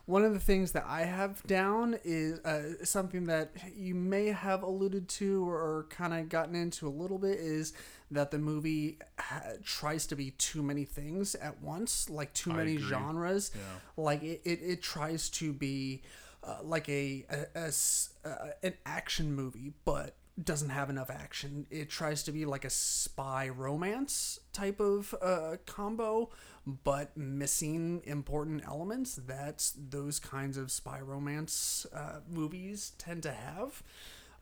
[0.06, 4.62] One of the things that I have down is uh, something that you may have
[4.62, 7.74] alluded to or kind of gotten into a little bit is
[8.10, 12.56] that the movie ha- tries to be too many things at once, like too I
[12.56, 12.88] many agree.
[12.88, 13.50] genres.
[13.54, 13.62] Yeah.
[13.96, 16.02] Like it, it, it tries to be
[16.42, 18.30] uh, like a uh,
[18.62, 21.66] an action movie, but doesn't have enough action.
[21.70, 26.30] It tries to be like a spy romance type of uh, combo,
[26.66, 33.82] but missing important elements that those kinds of spy romance uh, movies tend to have.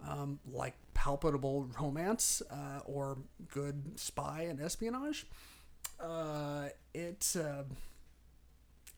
[0.06, 3.18] Um, like palpable romance uh, or
[3.52, 5.26] good spy and espionage.
[6.00, 7.64] Uh, it uh,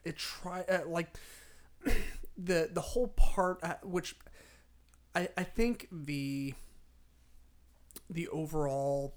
[0.04, 1.08] it try uh, like
[2.36, 4.16] the the whole part uh, which
[5.14, 6.54] I I think the
[8.08, 9.14] the overall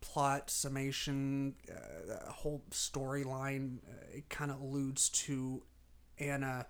[0.00, 5.62] plot summation uh, whole storyline uh, it kind of alludes to
[6.18, 6.66] Anna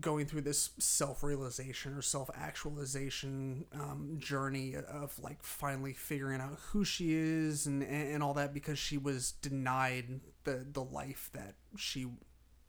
[0.00, 7.14] going through this self-realization or self-actualization um, journey of like finally figuring out who she
[7.14, 12.06] is and, and all that because she was denied the the life that she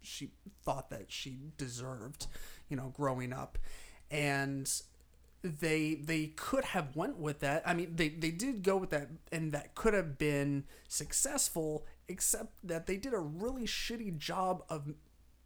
[0.01, 0.31] she
[0.63, 2.27] thought that she deserved
[2.69, 3.57] you know growing up.
[4.11, 4.71] And
[5.43, 7.63] they they could have went with that.
[7.65, 12.67] I mean they they did go with that and that could have been successful except
[12.67, 14.93] that they did a really shitty job of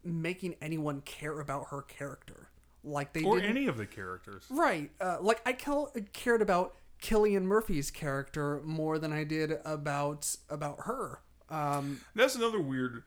[0.04, 2.50] making anyone care about her character
[2.84, 4.46] like they Or didn't any of the characters.
[4.50, 10.36] right uh, like i cal- cared about killian murphy's character more than i did about
[10.50, 11.20] about her
[11.50, 13.04] um That's another weird.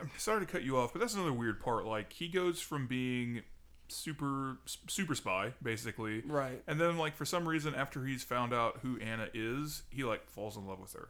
[0.00, 1.86] I'm sorry to cut you off, but that's another weird part.
[1.86, 3.42] Like he goes from being
[3.88, 8.80] super super spy basically, right and then like for some reason after he's found out
[8.82, 11.08] who Anna is, he like falls in love with her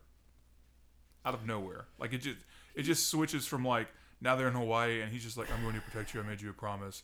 [1.25, 1.87] out of nowhere.
[1.99, 2.37] Like it just
[2.75, 3.89] it just switches from like
[4.21, 6.21] now they're in Hawaii and he's just like I'm going to protect you.
[6.21, 7.03] I made you a promise,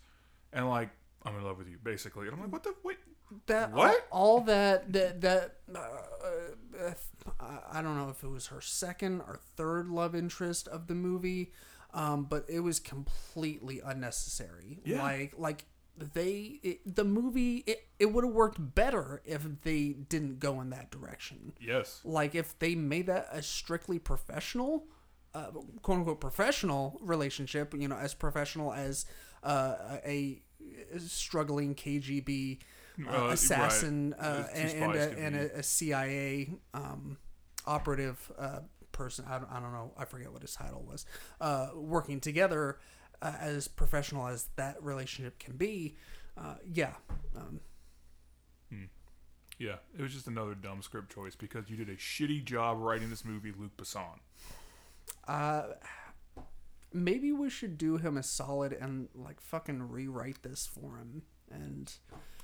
[0.53, 0.91] and like
[1.25, 2.27] I'm in love with you basically.
[2.27, 2.99] And I'm like what the wait.
[3.47, 4.07] that What?
[4.11, 6.93] all, all that that that uh, uh,
[7.41, 10.95] I- I don't know if it was her second or third love interest of the
[10.95, 11.53] movie,
[11.95, 14.81] um, but it was completely unnecessary.
[14.85, 15.03] Yeah.
[15.03, 15.65] Like like
[16.15, 20.71] they it, the movie it, it would have worked better if they didn't go in
[20.71, 21.53] that direction.
[21.61, 22.01] Yes.
[22.05, 24.87] Like if they made that a strictly professional,
[25.35, 25.47] uh,
[25.83, 29.07] quote unquote professional relationship, you know, as professional as
[29.43, 30.43] uh, a
[30.99, 32.59] struggling KGB
[33.07, 33.33] uh, Uh, right.
[33.33, 37.17] assassin uh, and, and, a, and a, a CIA um,
[37.67, 38.61] operative uh,
[38.93, 39.25] person.
[39.29, 39.93] I don't, I don't know.
[39.97, 41.07] I forget what his title was.
[41.41, 42.79] Uh, working together
[43.23, 45.97] uh, as professional as that relationship can be.
[46.37, 46.93] Uh, yeah.
[47.37, 47.61] Um,
[49.59, 53.11] Yeah, it was just another dumb script choice because you did a shitty job writing
[53.11, 54.19] this movie, Luc Besson.
[55.27, 55.63] Uh,
[56.93, 61.23] maybe we should do him a solid and like fucking rewrite this for him.
[61.51, 61.93] And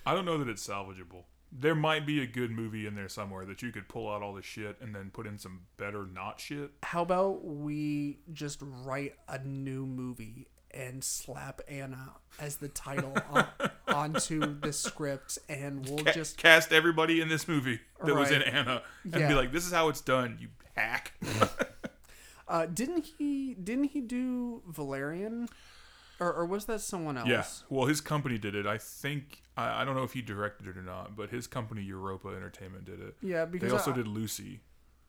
[0.07, 1.25] I don't know that it's salvageable.
[1.51, 4.35] There might be a good movie in there somewhere that you could pull out all
[4.35, 6.71] the shit and then put in some better not shit.
[6.83, 13.47] how about we just write a new movie and slap Anna as the title on,
[13.89, 18.43] onto the script, and we'll Ca- just cast everybody in this movie that was in
[18.43, 19.29] Anna and Yeah.
[19.29, 21.15] be like, "This is how it's done, you hack."
[22.49, 25.49] uh, didn't he didn't he do Valerian,
[26.21, 27.29] or, or was that someone else?
[27.29, 27.45] yeah.
[27.69, 28.67] Well, his company did it.
[28.67, 31.83] I think I, I don't know if he directed it or not, but his company
[31.83, 33.17] Europa Entertainment did it.
[33.23, 34.61] Yeah, because They also I- did Lucy.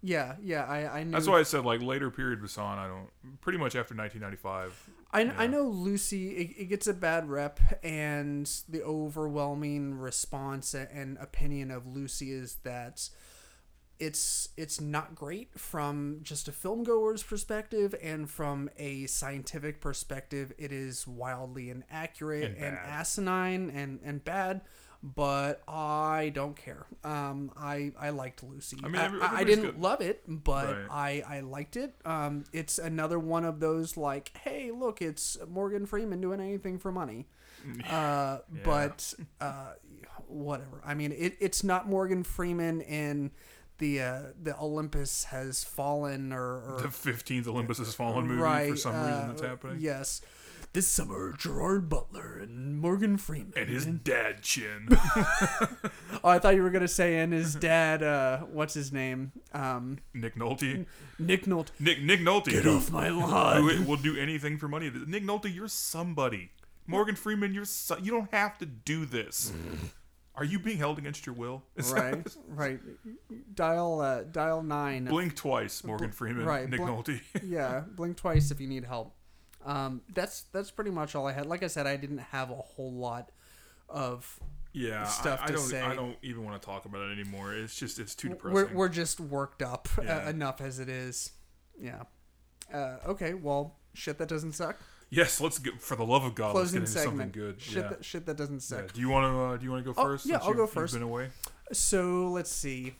[0.01, 1.11] Yeah, yeah, I I knew.
[1.11, 2.77] That's why I said like later period Besson.
[2.77, 3.09] I don't
[3.41, 4.89] pretty much after 1995.
[5.11, 5.33] I, Yeah.
[5.37, 11.69] I know Lucy, it, it gets a bad rep, and the overwhelming response and opinion
[11.69, 13.09] of Lucy is that
[13.99, 20.53] it's it's not great from just a film goer's perspective and from a scientific perspective
[20.57, 24.61] it is wildly inaccurate And and, asinine and, and bad
[25.01, 26.85] but I don't care.
[27.05, 28.77] Um, I I liked Lucy.
[28.83, 29.79] I mean, every- I, I didn't good.
[29.79, 31.23] love it, but Right.
[31.25, 31.95] I I liked it.
[32.03, 36.91] Um, it's another one of those like, hey, look, it's Morgan Freeman doing anything for
[36.91, 37.27] money.
[37.89, 39.71] Uh, but uh,
[40.27, 40.81] whatever.
[40.85, 43.31] I mean, it, it's not Morgan Freeman in
[43.79, 48.69] the uh, the Olympus has fallen or, or The 15th Olympus Has Fallen movie right
[48.71, 49.77] for some reason uh, that's happening.
[49.79, 50.21] Yes,
[50.73, 54.89] this summer Gerard Butler and Morgan Freeman And his dad chin.
[56.21, 58.03] Oh, I thought you were gonna say and his dad.
[58.03, 59.31] Uh, what's his name?
[59.53, 60.85] Um, Nick Nolte.
[61.17, 61.69] Nick Nolte.
[61.79, 62.51] Nick Nick Nolte.
[62.51, 63.69] Get off my lawn.
[63.69, 64.91] who will do anything for money.
[65.07, 66.51] Nick Nolte, you're somebody.
[66.87, 69.53] Morgan Freeman, you're so, you don't have to do this.
[70.39, 71.63] Are you being held against your will?
[71.75, 72.79] Is that- right, right.
[73.55, 75.05] Dial uh, dial nine.
[75.05, 76.45] Blink twice, Morgan Freeman.
[76.45, 77.21] right, Nick blink- Nolte.
[77.43, 79.13] yeah, blink twice if you need help.
[79.65, 81.45] Um, that's that's pretty much all I had.
[81.45, 83.31] Like I said, I didn't have a whole lot
[83.89, 84.39] of.
[84.71, 85.61] yeah, Stuff I, I to don't.
[85.63, 85.81] say.
[85.81, 87.53] I don't even want to talk about it anymore.
[87.53, 88.53] It's just it's too depressing.
[88.55, 90.29] We're we're just worked up uh, Yeah.
[90.29, 91.31] enough as it is.
[91.77, 92.03] Yeah.
[92.73, 93.33] Uh, okay.
[93.33, 94.77] Well, shit that doesn't suck.
[95.09, 96.51] Yes, let's get for the love of God.
[96.51, 97.33] Closing let's get into segment.
[97.35, 97.61] something good.
[97.61, 97.89] Shit yeah.
[97.89, 98.59] that shit that doesn't Yeah.
[98.81, 98.93] suck.
[98.93, 99.39] Do you want to?
[99.39, 100.25] Uh, do you want to go Oh, first?
[100.25, 100.93] yeah, I'll go first.
[100.93, 101.29] Been away.
[101.71, 102.95] So let's see.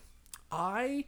[0.52, 1.04] I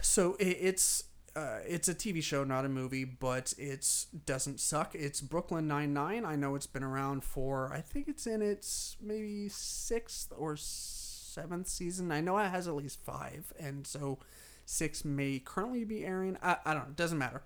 [0.00, 1.04] so it, it's
[1.36, 4.94] uh, it's a TV show, not a movie, but it's doesn't suck.
[4.94, 6.24] It's Brooklyn Nine Nine.
[6.24, 11.68] I know it's been around for I think it's in its maybe sixth or seventh
[11.68, 12.10] season.
[12.10, 14.18] I know it has at least five, and so
[14.66, 16.36] six may currently be airing.
[16.42, 16.90] I, I don't know.
[16.90, 17.42] It doesn't matter.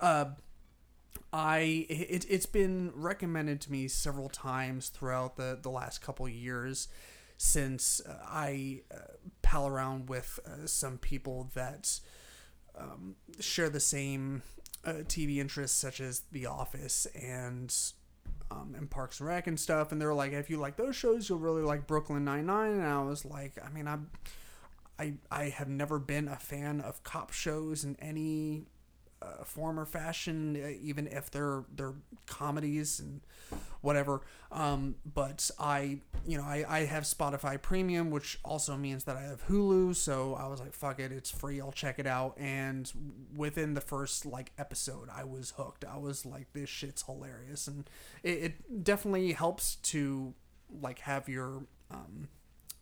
[0.00, 0.26] Uh,
[1.32, 6.88] I it, it's been recommended to me several times throughout the the last couple years
[7.38, 8.98] since uh, I uh,
[9.42, 12.00] pal around with uh, some people that
[12.78, 14.42] um, share the same
[14.84, 17.74] uh, TV interests such as The Office and
[18.50, 21.28] um, and Parks and Rec and stuff and they're like if you like those shows
[21.28, 24.10] you'll really like Brooklyn Nine Nine and I was like I mean I'm
[24.98, 28.66] I I have never been a fan of cop shows in any
[29.22, 31.94] uh, form or fashion, uh, even if they're they're
[32.26, 33.20] comedies and
[33.80, 34.22] whatever.
[34.52, 39.22] Um, but I, you know, I, I have Spotify Premium, which also means that I
[39.22, 39.96] have Hulu.
[39.96, 41.60] So I was like, fuck it, it's free.
[41.60, 42.36] I'll check it out.
[42.38, 42.90] And
[43.34, 45.84] within the first like episode, I was hooked.
[45.84, 47.88] I was like, this shit's hilarious, and
[48.22, 50.34] it, it definitely helps to
[50.82, 52.28] like have your um,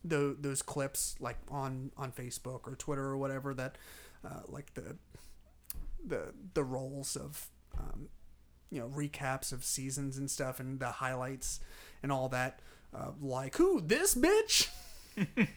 [0.05, 3.77] the, those clips like on on Facebook or Twitter or whatever that
[4.25, 4.97] uh, like the
[6.05, 7.49] the the roles of
[7.79, 8.09] um,
[8.71, 11.61] you know recaps of seasons and stuff and the highlights
[12.03, 12.61] and all that
[12.95, 14.69] uh, like who this bitch?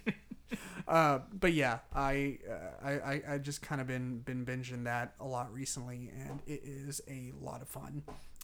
[0.88, 5.16] Uh, but yeah I, uh, I I I just kind of been been binging that
[5.20, 8.04] a lot recently and it is a lot of fun.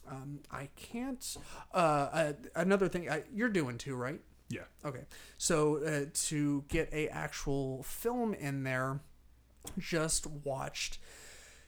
[0.09, 1.37] Um, I can't
[1.73, 4.19] uh, uh another thing I, you're doing too right?
[4.49, 4.63] Yeah.
[4.83, 5.05] Okay,
[5.37, 8.99] so uh, to get a actual film in there,
[9.79, 10.97] just watched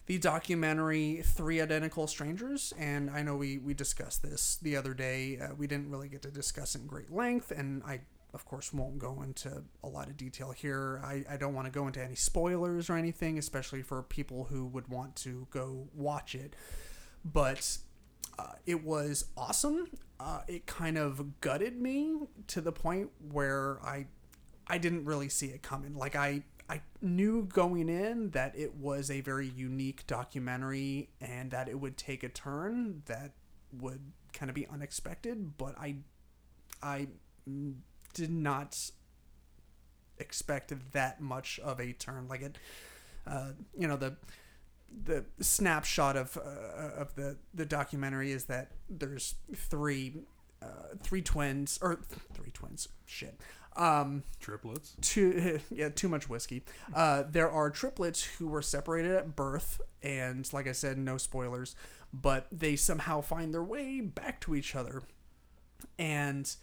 [0.06, 5.40] the documentary Three Identical Strangers, and I know we we discussed this the other day.
[5.40, 8.02] Uh, we didn't really get to discuss in great length, and I
[8.34, 11.02] of course won't go into a lot of detail here.
[11.04, 14.66] I, I don't want to go into any spoilers or anything, especially for people who
[14.68, 16.54] would want to go watch it.
[17.24, 17.78] But
[18.38, 19.88] uh, it was awesome.
[20.20, 24.06] Uh, it kind of gutted me to the point where I
[24.68, 25.96] I didn't really see it coming.
[25.96, 31.70] Like I I knew going in that it was a very unique documentary and that
[31.70, 33.34] it would take a turn that
[33.72, 34.02] would
[34.34, 35.98] kind of be unexpected, but I
[36.82, 37.08] I
[38.14, 38.92] did not
[40.18, 42.28] expect that much of a turn.
[42.28, 42.58] Like it,
[43.28, 44.16] uh, you know the
[45.04, 50.16] the snapshot of uh, of the the documentary is that there's three
[50.62, 52.00] uh, three twins or
[52.34, 52.88] three twins.
[53.06, 53.40] Shit.
[53.78, 54.96] Um, Triplets.
[55.02, 56.64] too yeah too much whiskey
[56.94, 61.76] uh there are triplets who were separated at birth and like i said no spoilers
[62.14, 65.04] but they somehow find their way back to each other
[66.00, 66.56] and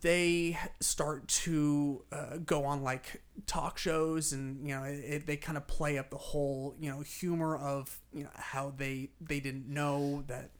[0.00, 5.36] they start to uh, go on like talk shows and you know it, it, they
[5.36, 9.40] kind of play up the whole you know humor of you know how they they
[9.40, 10.50] didn't know that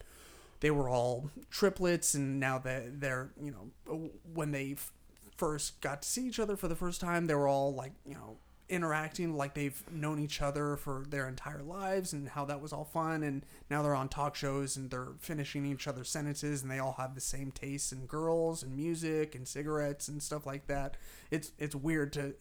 [0.63, 4.93] they were all triplets and now that they're you know when they f-
[5.37, 8.15] first got to see each other for the first time they were all like you
[8.15, 8.39] know
[8.73, 12.87] interacting like they've known each other for their entire lives and how that was all
[12.87, 13.23] fun.
[13.23, 16.95] And now they're on talk shows and they're finishing each other's sentences and they all
[16.99, 20.97] have the same tastes in girls and music and cigarettes and stuff like that.
[21.31, 22.35] It's it's weird to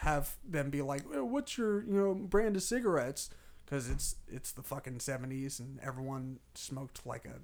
[0.00, 3.28] have them be like "Oh, what's your you know brand of cigarettes
[3.68, 7.40] because it's it's the fucking 70s and everyone smoked like a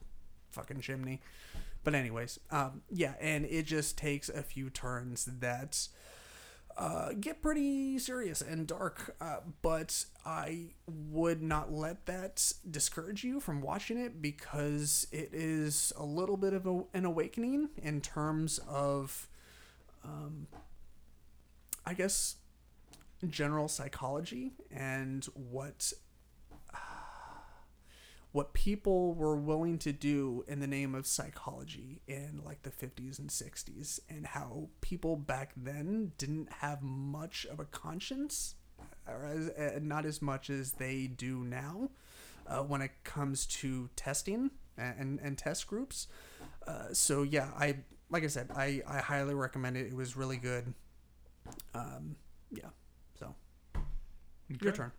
[0.53, 1.21] fucking chimney.
[1.83, 5.89] But anyways um, yeah and it just takes a few turns that
[6.79, 13.39] uh, get pretty serious and dark uh, but i would not let that discourage you
[13.39, 18.59] from watching it because it is a little bit of a, an awakening in terms
[18.67, 19.29] of
[20.05, 20.49] um,
[21.87, 22.37] i guess
[23.29, 25.93] general psychology and what
[28.35, 33.21] what people were willing to do in the name of psychology in like the 50s
[33.21, 38.57] and 60s and how people back then didn't have much of a conscience
[39.07, 41.91] or as, uh, not as much as they do now
[42.49, 46.09] uh, when it comes to testing and, and, and test groups.
[46.67, 47.77] Uh, so yeah i
[48.11, 49.87] like i said I, I highly recommend it.
[49.87, 50.75] It was really good.
[51.73, 52.17] Um,
[52.51, 52.71] yeah
[53.17, 53.33] so
[54.61, 54.91] your turn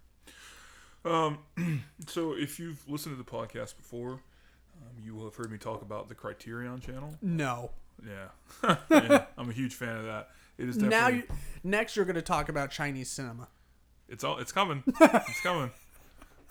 [1.05, 1.37] Um,
[2.07, 5.81] so if you've listened to the podcast before, um, you will have heard me talk
[5.81, 7.15] about the Criterion Channel.
[7.21, 7.71] no
[8.05, 10.29] Yeah, Yeah, I'm a huge fan of that.
[10.57, 10.97] It is definitely.
[10.97, 11.23] now you,
[11.63, 13.47] next you're going to talk about chinese cinema
[14.09, 14.39] It's all.
[14.39, 14.83] It's coming.
[15.01, 15.71] it's coming.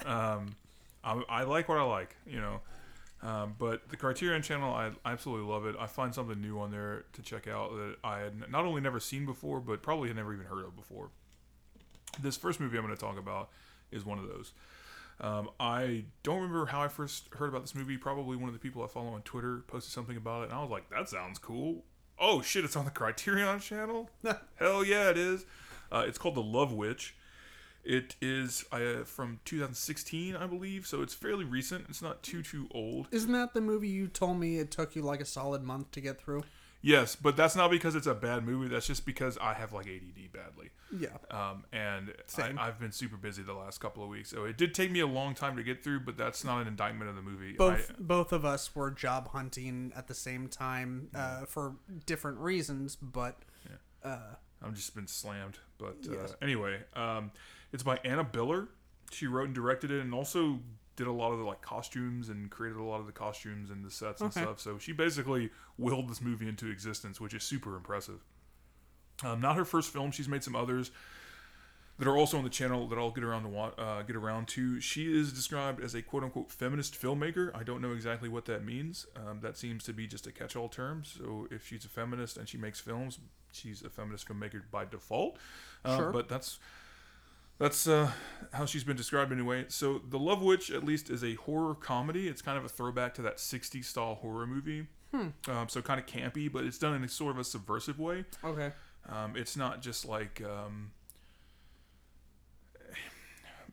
[0.05, 0.57] Um,
[1.03, 2.17] I, I like what I like.
[2.27, 2.61] You know.
[3.23, 5.75] Um, but the Criterion Channel, I absolutely love it.
[5.81, 9.01] I find something new on there to check out that I had not only never
[9.01, 11.09] seen before, but probably had never even heard of before.
[12.21, 13.49] This first movie I'm going to talk about
[13.95, 14.53] is one of those.
[15.21, 17.97] Um, I don't remember how I first heard about this movie.
[17.97, 20.61] Probably one of the people I follow on Twitter posted something about it, and I
[20.61, 21.85] was like, "That sounds cool."
[22.19, 22.65] Oh shit!
[22.65, 24.11] It's on the Criterion Channel.
[24.57, 25.47] Hell yeah, it is.
[25.93, 27.15] Uh, it's called The Love Witch.
[27.85, 31.85] It is uh, from 2016, I believe, so it's fairly recent.
[31.91, 33.09] It's not too too old.
[33.11, 36.01] Isn't that the movie you told me it took you like a solid month to
[36.01, 36.45] get through?
[36.85, 38.69] Yes, but that's not because it's a bad movie.
[38.69, 40.69] That's just because I have like ADD badly.
[40.95, 41.09] Yeah.
[41.31, 42.59] Um, and Same.
[42.59, 45.01] I, I've been super busy the last couple of weeks, so it did take me
[45.01, 46.01] a long time to get through.
[46.01, 47.55] But that's not an indictment of the movie.
[47.55, 52.39] Both I, both of us were job hunting at the same time uh, for different
[52.39, 53.39] reasons, but
[54.05, 54.19] uh,
[54.63, 55.59] I've just been slammed.
[55.79, 56.37] But uh, Yes.
[56.43, 57.31] anyway, um,
[57.73, 58.69] it's by Anna Biller.
[59.11, 60.61] She wrote and directed it, and also
[60.97, 63.85] did a lot of the like costumes and created a lot of the costumes and
[63.85, 64.43] the sets and Okay.
[64.43, 64.61] stuff.
[64.61, 68.21] So she basically willed this movie into existence, which is super impressive.
[69.25, 70.91] Um, not her first film; she's made some others
[71.99, 74.81] that are also on the channel that I'll get around to uh, get around to.
[74.81, 77.55] She is described as a quote unquote feminist filmmaker.
[77.55, 79.07] I don't know exactly what that means.
[79.15, 81.05] Um, that seems to be just a catch all term.
[81.05, 83.21] So if she's a feminist and she makes films,
[83.53, 85.39] she's a feminist filmmaker by default.
[85.85, 86.11] Uh, Sure.
[86.11, 86.59] But that's
[87.59, 88.11] that's uh,
[88.53, 89.67] how she's been described anyway.
[89.69, 92.29] So The Love Witch, at least, is a horror comedy.
[92.29, 94.87] It's kind of a throwback to that 60s style horror movie.
[95.49, 98.25] Um, so kind of campy, but it's done in a sort of a subversive way.
[98.43, 98.73] okay.
[99.09, 100.91] Um, it's not just like um,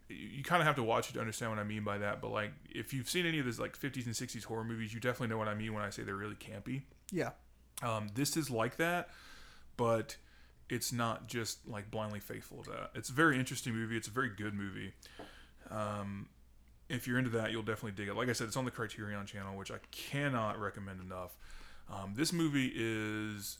[0.09, 2.21] you, you kind of have to watch it to understand what I mean by that.
[2.21, 4.99] But like, if you've seen any of those like 50s and 60s horror movies, you
[4.99, 6.83] definitely know what I mean when I say they're really campy.
[7.11, 7.31] Yeah.
[7.81, 9.09] Um, this is like that,
[9.77, 10.17] but
[10.71, 12.91] it's not just like blindly faithful to that.
[12.95, 13.95] It's a very interesting movie.
[13.97, 14.93] It's a very good movie.
[15.69, 16.29] Um,
[16.89, 18.15] if you're into that, you'll definitely dig it.
[18.15, 21.35] Like I said, it's on the Criterion Channel, which I cannot recommend enough.
[21.89, 23.57] Um, this movie is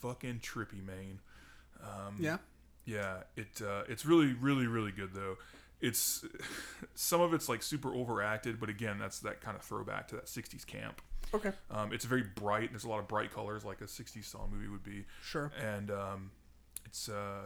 [0.00, 1.20] fucking trippy, man.
[1.82, 2.38] Um, Yeah.
[2.84, 5.36] yeah, it uh, it's really really really good though.
[5.80, 6.24] It's
[6.94, 10.26] some of it's like super overacted, but again, that's that kind of throwback to that
[10.26, 11.00] '60s camp.
[11.34, 11.52] Okay.
[11.70, 12.70] Um, it's very bright.
[12.70, 15.50] There's a lot of bright colors, like a '60s style movie would be, Sure.
[15.60, 16.30] and um,
[16.86, 17.42] it's uh,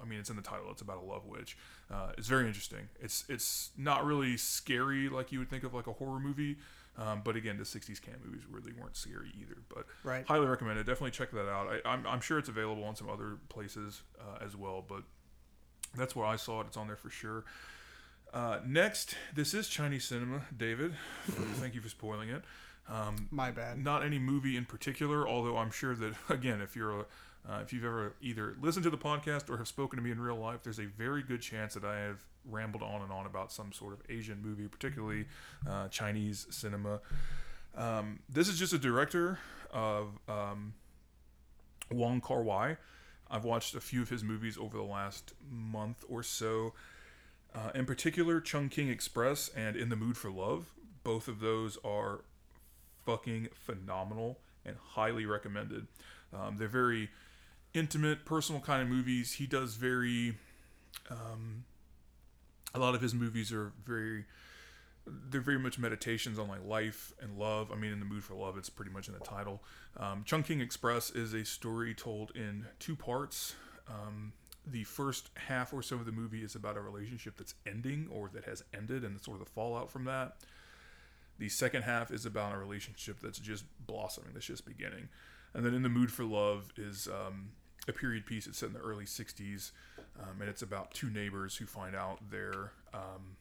[0.00, 0.70] I mean, it's in the title.
[0.70, 1.56] It's about a love witch.
[1.90, 2.88] Uh, it's very interesting.
[3.00, 6.56] It's it's not really scary like you would think of like a horror movie.
[6.98, 9.56] Um, but again, the '60s camp movies really weren't scary either.
[9.68, 10.26] But Right.
[10.26, 10.84] highly recommend it.
[10.84, 11.68] Definitely check that out.
[11.84, 14.84] I, I'm, I'm sure it's available on some other places uh, as well.
[14.86, 15.02] But
[15.96, 16.66] That's where I saw it.
[16.66, 17.44] It's on there for sure.
[18.32, 20.94] Uh, next, this is Chinese cinema, David.
[21.26, 22.42] Thank you for spoiling it.
[22.88, 23.78] Um, My bad.
[23.82, 27.04] not any movie in particular, although I'm sure that again, if you're a,
[27.48, 30.20] uh, if you've ever either listened to the podcast or have spoken to me in
[30.20, 33.50] real life, there's a very good chance that I have rambled on and on about
[33.50, 35.26] some sort of Asian movie, particularly
[35.68, 37.00] uh, Chinese cinema.
[37.74, 39.38] Um, this is just a director
[39.72, 40.74] of um,
[41.90, 42.76] Wong Kar Wai.
[43.30, 46.74] I've watched a few of his movies over the last month or so.
[47.54, 50.72] Uh, in particular, Chungking Express and In the Mood for Love.
[51.04, 52.20] Both of those are
[53.06, 55.86] fucking phenomenal and highly recommended.
[56.32, 57.08] Um, they're very
[57.74, 59.34] intimate, personal kind of movies.
[59.34, 60.36] He does very.
[61.08, 61.64] Um,
[62.74, 64.24] a lot of his movies are very.
[65.06, 67.72] They're very much meditations on like life and love.
[67.72, 69.62] I mean, in the mood for love, it's pretty much in the title.
[69.96, 73.54] Um, Chungking Express is a story told in two parts.
[73.88, 74.32] Um,
[74.66, 78.30] the first half or so of the movie is about a relationship that's ending or
[78.34, 80.36] that has ended and sort of the fallout from that.
[81.38, 85.08] The second half is about a relationship that's just blossoming, that's just beginning.
[85.54, 87.50] And then In the Mood for Love is um,
[87.88, 88.46] a period piece.
[88.46, 89.72] It's set in the early 60s,
[90.20, 92.72] um, and it's about two neighbors who find out their.
[92.92, 93.36] Um,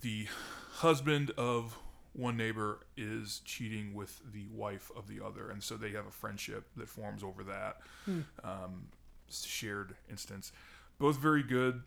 [0.00, 0.26] the
[0.74, 1.78] husband of
[2.12, 6.10] one neighbor is cheating with the wife of the other, and so they have a
[6.10, 7.78] friendship that forms over that
[8.44, 8.88] um,
[9.30, 10.52] shared instance.
[10.98, 11.82] Both very good.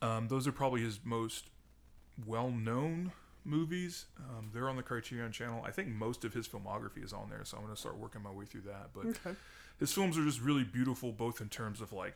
[0.00, 1.50] Um, those are probably his most
[2.26, 3.12] well-known
[3.48, 4.04] movies.
[4.18, 5.62] Um, they're on the Criterion Channel.
[5.66, 8.22] I think most of his filmography is on there, so I'm going to start working
[8.22, 8.90] my way through that.
[8.94, 9.34] But Okay.
[9.80, 12.14] his films are just really beautiful, both in terms of like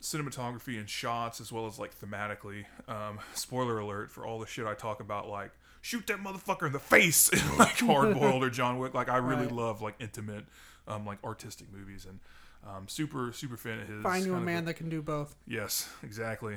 [0.00, 2.64] cinematography and shots, as well as like thematically.
[2.86, 5.50] Um, spoiler alert for all the shit I talk about, like
[5.80, 8.94] shoot that motherfucker in the face, like Hard Boiled or John Wick.
[8.94, 9.52] Like I really Right.
[9.54, 10.44] love like intimate,
[10.86, 12.20] um, like artistic movies, and
[12.66, 14.02] um, super super fan of his.
[14.02, 16.56] Find you a man that can do both, yes, exactly.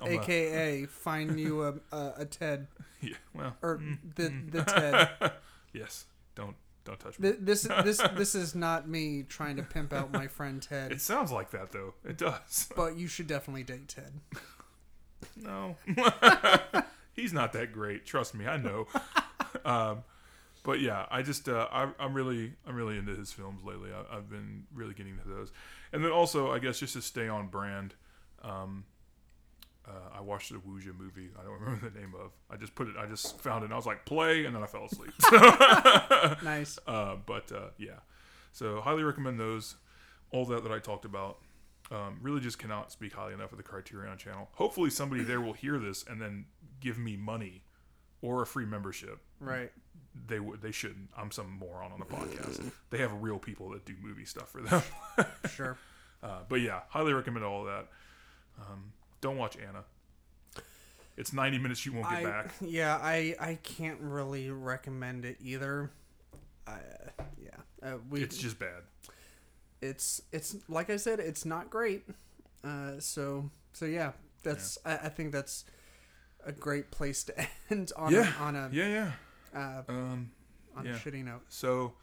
[0.00, 2.66] I'm a- aka find you a, a, a Ted
[3.00, 4.50] yeah, well, or mm, the mm.
[4.50, 4.62] the
[5.20, 5.32] Ted.
[5.72, 7.32] yes, don't don't touch me.
[7.38, 11.32] This this this is not me trying to pimp out my friend Ted, It sounds
[11.32, 11.94] like that though.
[12.04, 12.68] It does.
[12.76, 14.12] but you should definitely date Ted.
[15.36, 15.76] No,
[17.12, 18.06] he's not that great.
[18.06, 18.86] Trust me, I know.
[19.64, 20.04] um,
[20.68, 23.88] but yeah, I just uh, I, I'm really I'm really into his films lately.
[23.90, 25.50] I, I've been really getting into those,
[25.94, 27.94] and then also I guess just to stay on brand.
[28.42, 28.84] Um,
[29.88, 31.30] uh, I watched the Wuxia movie.
[31.40, 32.32] I don't remember the name of.
[32.50, 32.96] I just put it.
[32.98, 33.64] I just found it.
[33.64, 35.14] and I was like, play, and then I fell asleep.
[36.44, 36.78] Nice.
[36.86, 38.00] Uh, but uh, yeah,
[38.52, 39.76] so highly recommend those.
[40.32, 41.38] All that that I talked about.
[41.90, 44.50] Um, really just cannot speak highly enough of the Criterion channel.
[44.52, 46.44] Hopefully somebody there will hear this and then
[46.78, 47.62] give me money
[48.20, 49.20] or a free membership.
[49.40, 49.72] Right.
[50.26, 50.60] They would.
[50.62, 51.10] They shouldn't.
[51.16, 52.70] I'm some moron on the podcast.
[52.90, 54.82] They have real people that do movie stuff for them.
[55.50, 55.76] Sure.
[56.22, 57.86] Uh, but yeah, highly recommend all of that.
[58.60, 59.84] Um, don't watch Anna.
[61.16, 62.54] It's 90 minutes you won't get I, back.
[62.60, 65.90] Yeah, I I can't really recommend it either.
[66.66, 66.78] I,
[67.42, 67.50] yeah,
[67.82, 68.82] uh, we It's just bad.
[69.80, 72.04] it's it's like I said, it's not great.
[72.64, 74.12] Uh, so so yeah,
[74.42, 75.64] that's I, I think that's
[76.44, 77.34] a great place to
[77.70, 78.32] end on Yeah.
[78.40, 79.12] a, on a Yeah, yeah.
[79.54, 80.30] Uh, Um,
[80.76, 80.92] on yeah.
[80.92, 81.42] a shitty note.
[81.48, 81.94] So,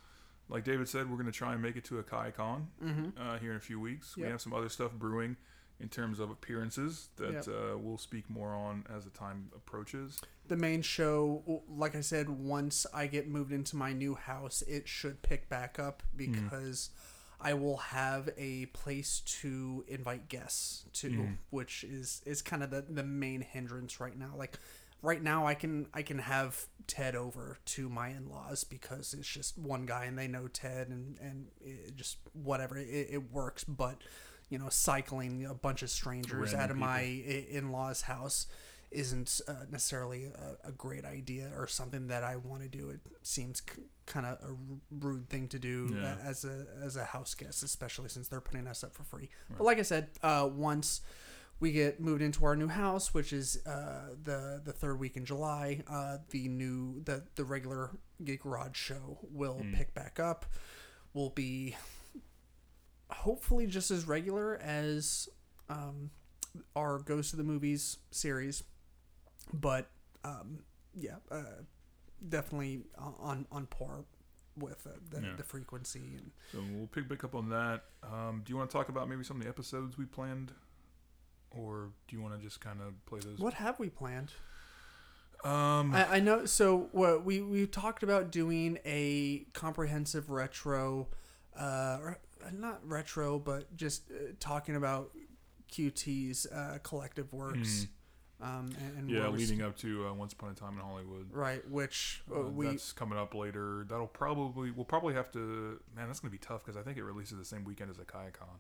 [0.49, 3.09] like David said, we're going to try and make it to AkaiCon Mm-hmm.
[3.21, 4.15] uh, here in a few weeks.
[4.17, 5.37] We have some other stuff brewing
[5.79, 7.47] in terms of appearances that Yep.
[7.47, 10.19] uh, we'll speak more on as the time approaches.
[10.47, 14.87] The main show, like I said, once I get moved into my new house, it
[14.87, 16.91] should pick back up because
[17.41, 21.37] I will have a place to invite guests to, Mhm.
[21.49, 24.33] which is is kind of the the main hindrance right now.
[24.37, 24.57] Like
[25.05, 29.27] right now, I can I can have Ted over to my in laws because it's
[29.27, 33.63] just one guy and they know Ted and and it just whatever it, it works.
[33.63, 34.01] But
[34.49, 38.47] you know, cycling a bunch of strangers Random out of my in laws' house
[38.91, 42.91] isn't uh, necessarily a, a great idea or something that I want to do.
[42.91, 44.55] It seems c- kind of a r-
[44.91, 46.15] rude thing to do Yeah.
[46.23, 49.29] as a as a house guest, especially since they're putting us up for free.
[49.57, 51.01] But like I said, uh, once
[51.59, 55.25] we get moved into our new house, which is uh, the the third week in
[55.25, 57.91] July, uh, the new the the regular
[58.23, 59.73] Geek Garage show will Mm.
[59.75, 60.45] pick back up.
[61.13, 61.75] Will be
[63.09, 65.29] hopefully just as regular as
[65.69, 66.09] um,
[66.75, 68.63] our Ghost of the Movies series,
[69.53, 69.87] but
[70.23, 70.59] um,
[70.93, 71.43] yeah, uh,
[72.27, 74.03] definitely on on par
[74.57, 75.35] with uh, the, Yeah.
[75.37, 77.83] the frequency and So we'll pick back up on that.
[78.03, 80.53] Um, do you want to talk about maybe some of the episodes we planned?
[81.57, 83.39] Or do you want to just kind of play those?
[83.39, 84.31] what have we planned?
[85.43, 86.45] Um, I, I know.
[86.45, 91.07] So what we we talked about doing a comprehensive retro,
[91.57, 91.99] uh,
[92.51, 95.11] not retro, but just uh, talking about
[95.71, 97.87] QT's uh, collective works.
[98.41, 99.13] Um, and, and Mm.
[99.13, 101.27] Yeah, leading up to uh, Once Upon a Time in Hollywood.
[101.31, 103.85] Right, which uh, Uh, we that's coming up later.
[103.87, 105.79] That'll probably we'll probably have to.
[105.95, 108.03] Man, that's gonna be tough because I think it releases the same weekend as a
[108.03, 108.59] AkaiCon.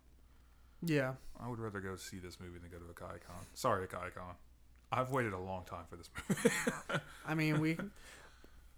[0.83, 3.43] Yeah I would rather go see this movie than go to AkaiCon.
[3.53, 4.35] Sorry, AkaiCon.
[4.91, 6.49] I've waited a long time for this movie.
[7.27, 7.77] I mean we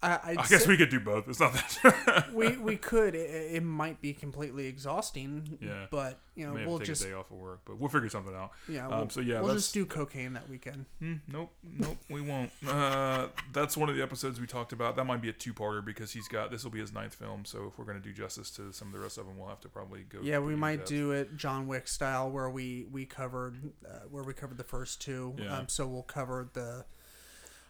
[0.03, 1.28] I, guess we could do both.
[1.28, 2.28] It's not that.
[2.34, 5.88] we we could it, it might be completely exhausting Yeah.
[5.90, 8.52] but you know we'll just a day off of work, but we'll figure something out.
[8.69, 12.22] yeah Um, we'll, so yeah, we'll just do cocaine that weekend Hmm, nope, nope, we
[12.22, 12.52] won't.
[12.68, 14.95] Uh, that's one of the episodes we talked about.
[14.98, 17.44] That might be a two-parter because he's got this will be his ninth film.
[17.45, 19.61] So if we're gonna do justice to some of the rest of them, we'll have
[19.61, 20.19] to probably go.
[20.22, 24.34] yeah we might do it john wick style where we we covered uh, where we
[24.34, 25.57] covered the first two Yeah.
[25.57, 26.86] um, so we'll cover the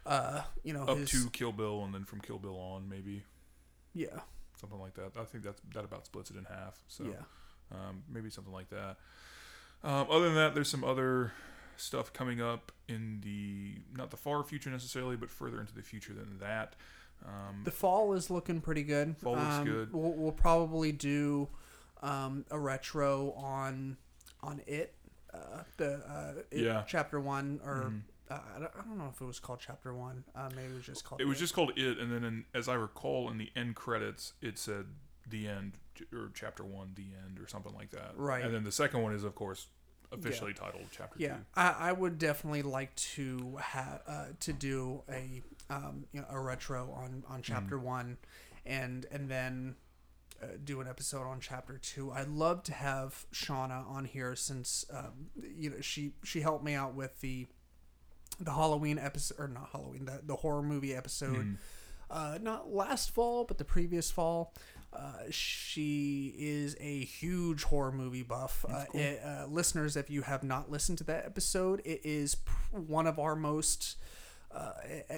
[0.08, 3.24] uh you know up his, to Kill Bill, and then from Kill Bill on, maybe
[3.94, 4.20] yeah
[4.60, 5.12] something like that.
[5.20, 6.82] I think that's that about splits it in half.
[6.88, 7.24] So yeah
[7.72, 8.96] um, maybe something like that.
[9.84, 11.34] Um, other than that, there's some other
[11.76, 16.14] stuff coming up in the not the far future necessarily, but further into the future
[16.14, 16.76] than that.
[17.26, 19.18] Um, The fall is looking pretty good.
[19.18, 19.94] Fall looks Um, good.
[19.94, 21.50] We'll, we'll probably do
[22.02, 23.98] um, a retro on
[24.42, 24.94] on it,
[25.34, 26.84] uh, the uh, it Yeah.
[26.88, 28.02] chapter one, or Mhm.
[28.30, 30.24] Uh, I, don't, I don't know if it was called chapter one.
[30.36, 31.22] Uh, maybe it was just called.
[31.22, 34.34] It was just called It, and then in, as I recall, in the end credits,
[34.42, 34.86] it said
[35.30, 35.74] the end
[36.14, 38.12] or chapter one, the end, or something like that.
[38.16, 38.44] Right.
[38.44, 39.68] And then the second one is, of course,
[40.12, 41.44] officially titled chapter Yeah, two.
[41.56, 46.40] I, I would definitely like to have uh, to do a um, you know a
[46.40, 48.18] retro on on chapter one,
[48.66, 49.76] and and then
[50.42, 52.12] uh, do an episode on chapter two.
[52.12, 56.74] I'd love to have Shauna on here since um, you know she she helped me
[56.74, 57.48] out with the
[58.40, 61.38] the Halloween episode or not Halloween the the horror movie episode.
[61.38, 61.58] Mhm.
[62.10, 64.54] Uh, not last fall, but the previous fall.
[64.94, 68.64] Uh, she is a huge horror movie buff.
[68.68, 69.02] Uh, cool.
[69.02, 73.06] it- uh, listeners, if you have not listened to that episode, it is p- one
[73.08, 73.98] of our most
[74.52, 74.72] uh,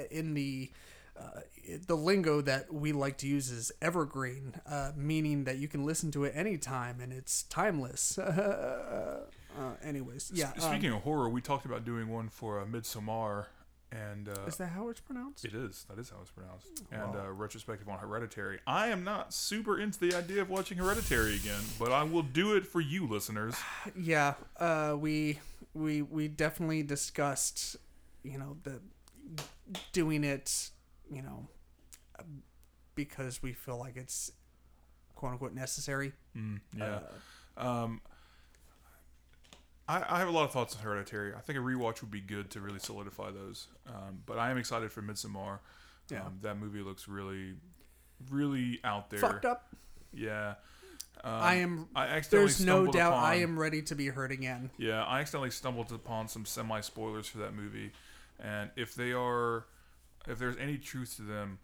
[0.10, 0.72] in the
[1.16, 1.42] uh,
[1.86, 6.10] the lingo that we like to use is evergreen, uh, meaning that you can listen
[6.12, 8.18] to it anytime and it's timeless.
[9.60, 10.52] uh, anyways, yeah.
[10.56, 13.46] S- um, Speaking of horror, we talked about doing one for uh, Midsommar,
[13.92, 15.44] and uh, is that how it's pronounced?
[15.46, 18.60] it is that is how it's pronounced, and uh, retrospective on Hereditary.
[18.68, 22.56] I am not super into the idea of watching Hereditary again, but I will do
[22.56, 23.56] it for you, listeners.
[24.00, 25.40] yeah uh we
[25.74, 27.76] we we definitely discussed
[28.24, 28.80] you know the
[29.92, 30.70] doing it
[31.12, 31.48] you know
[32.96, 34.32] because we feel like it's
[35.16, 37.00] quote unquote necessary Mm, yeah.
[37.58, 38.02] Uh, Um,
[39.90, 41.34] I, I have a lot of thoughts on Hereditary.
[41.34, 43.68] I think a rewatch would be good to really solidify those.
[43.88, 45.60] Um, but I am excited for Midsommar.
[46.12, 46.22] Yeah.
[46.26, 47.56] Um, that movie looks really,
[48.30, 49.20] really out there.
[49.20, 49.68] fucked up
[50.14, 50.56] Yeah.
[51.22, 54.70] Um, i am I accidentally there's no doubt i am ready to be hurt again
[54.78, 57.92] Yeah, I accidentally stumbled upon some semi spoilers for that movie,
[58.40, 59.66] and if they are,
[60.30, 61.60] if there's any truth to them,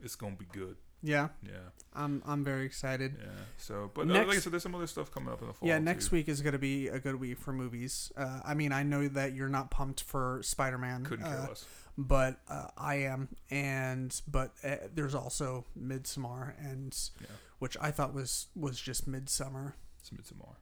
[0.00, 0.76] it's gonna be good.
[1.02, 1.52] Yeah Yeah,
[1.94, 3.26] i'm i'm very excited yeah.
[3.58, 5.54] So, but uh, like I Next- said, there's some other stuff coming up in the
[5.54, 5.68] fall.
[5.68, 6.16] yeah next too.
[6.16, 9.08] week is going to be a good week for movies uh, i mean i know
[9.08, 11.64] that you're not pumped for spider-man couldn't care uh, less.
[11.98, 17.26] but uh, I am, and but uh, there's also Midsummer, and Yeah.
[17.58, 19.74] which I thought was was just Midsummer.
[20.00, 20.54] It's Midsommar.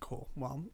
[0.00, 0.28] Cool.
[0.36, 0.64] Well,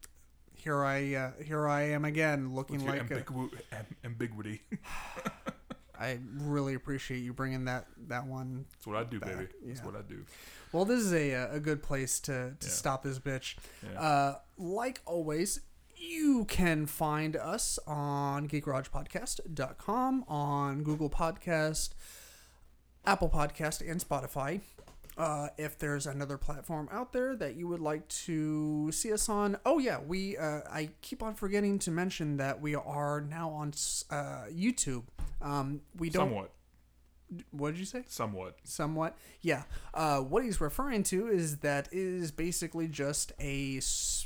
[0.53, 4.61] here I uh, here I am again, looking like ambigu- am- ambiguity?
[6.01, 8.65] I really appreciate you bringing that that one.
[8.71, 9.47] That's what I do, Back, baby.
[9.65, 9.85] That's yeah.
[9.85, 10.25] what I do.
[10.71, 12.73] Well, this is a a good place to to Yeah.
[12.73, 13.55] stop this bitch.
[13.83, 14.01] Yeah.
[14.01, 15.61] Uh, like always,
[15.95, 21.89] you can find us on geekgaragepodcast.com, on Google Podcast,
[23.05, 24.61] Apple Podcast, and Spotify.
[25.17, 29.57] Uh, if there's another platform out there that you would like to see us on,
[29.65, 33.73] oh yeah, we uh, I keep on forgetting to mention that we are now on
[34.09, 35.03] uh, YouTube.
[35.41, 36.29] Um, we don't.
[36.29, 36.51] somewhat.
[37.51, 38.03] What did you say?
[38.07, 38.57] Somewhat.
[38.63, 39.17] somewhat.
[39.41, 39.63] Yeah.
[39.93, 43.79] Uh, what he's referring to is that is basically just a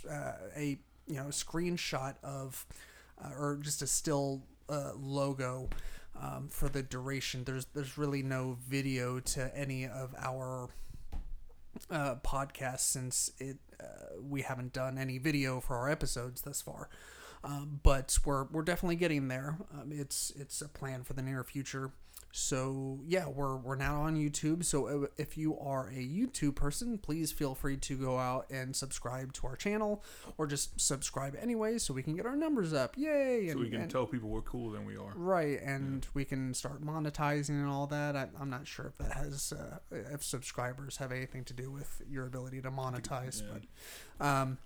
[0.10, 2.66] uh, a you know screenshot of
[3.24, 5.70] uh, or just a still uh, logo
[6.20, 7.44] um, for the duration.
[7.44, 10.70] There's there's really no video to any of our
[11.92, 13.86] uh, podcasts since it uh,
[14.22, 16.90] we haven't done any video for our episodes thus far.
[17.46, 19.58] Um, but we're we're definitely getting there.
[19.74, 21.92] Um, it's it's a plan for the near future.
[22.32, 24.66] So yeah, we're we're now on YouTube.
[24.66, 29.32] So if you are a YouTube person, please feel free to go out and subscribe
[29.34, 30.04] to our channel,
[30.38, 32.98] or just subscribe anyway, so we can get our numbers up.
[32.98, 33.46] Yay!
[33.48, 35.14] So And, we can and- tell people we're cooler than we are.
[35.16, 38.18] Right, and we can start monetizing and all that.
[38.18, 42.02] I, I'm not sure if that has, uh, if subscribers have anything to do with
[42.10, 43.44] your ability to monetize.
[43.44, 43.60] Yeah.
[44.20, 44.58] But um,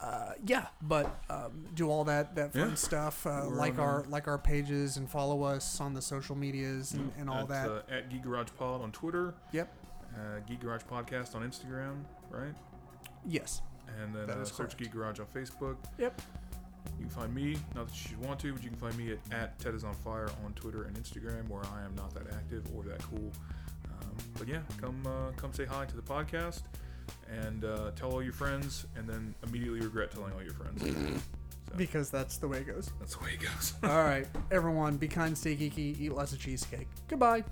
[0.00, 2.74] uh, yeah, but um, do all that that fun Yeah.
[2.74, 3.26] stuff.
[3.26, 7.28] Uh, like our like our pages and follow us on the social medias and, and
[7.28, 7.68] all at, that.
[7.70, 9.34] Uh, at Geek Garage Pod on Twitter.
[9.52, 9.72] Yep.
[10.14, 12.54] Uh, Geek Garage Podcast on Instagram, right?
[13.26, 13.62] yes.
[14.02, 14.78] And then uh, search correct.
[14.78, 15.76] Geek Garage on Facebook.
[15.98, 16.20] Yep.
[16.98, 19.12] You can find me, not that you should want to, but you can find me
[19.12, 22.32] at, at Ted is on Fire on Twitter and Instagram, where I am not that
[22.32, 23.30] active or that cool.
[23.86, 26.62] Um, but yeah, come uh, come say hi to the podcast
[27.44, 30.82] and uh, tell all your friends, and then immediately regret telling all your friends.
[30.82, 31.16] Mm-hmm.
[31.16, 32.90] So, Because that's the way it goes.
[32.98, 33.74] that's the way it goes.
[33.82, 36.88] All right, everyone, be kind, stay geeky, eat lots of cheesecake.
[37.08, 37.44] Goodbye.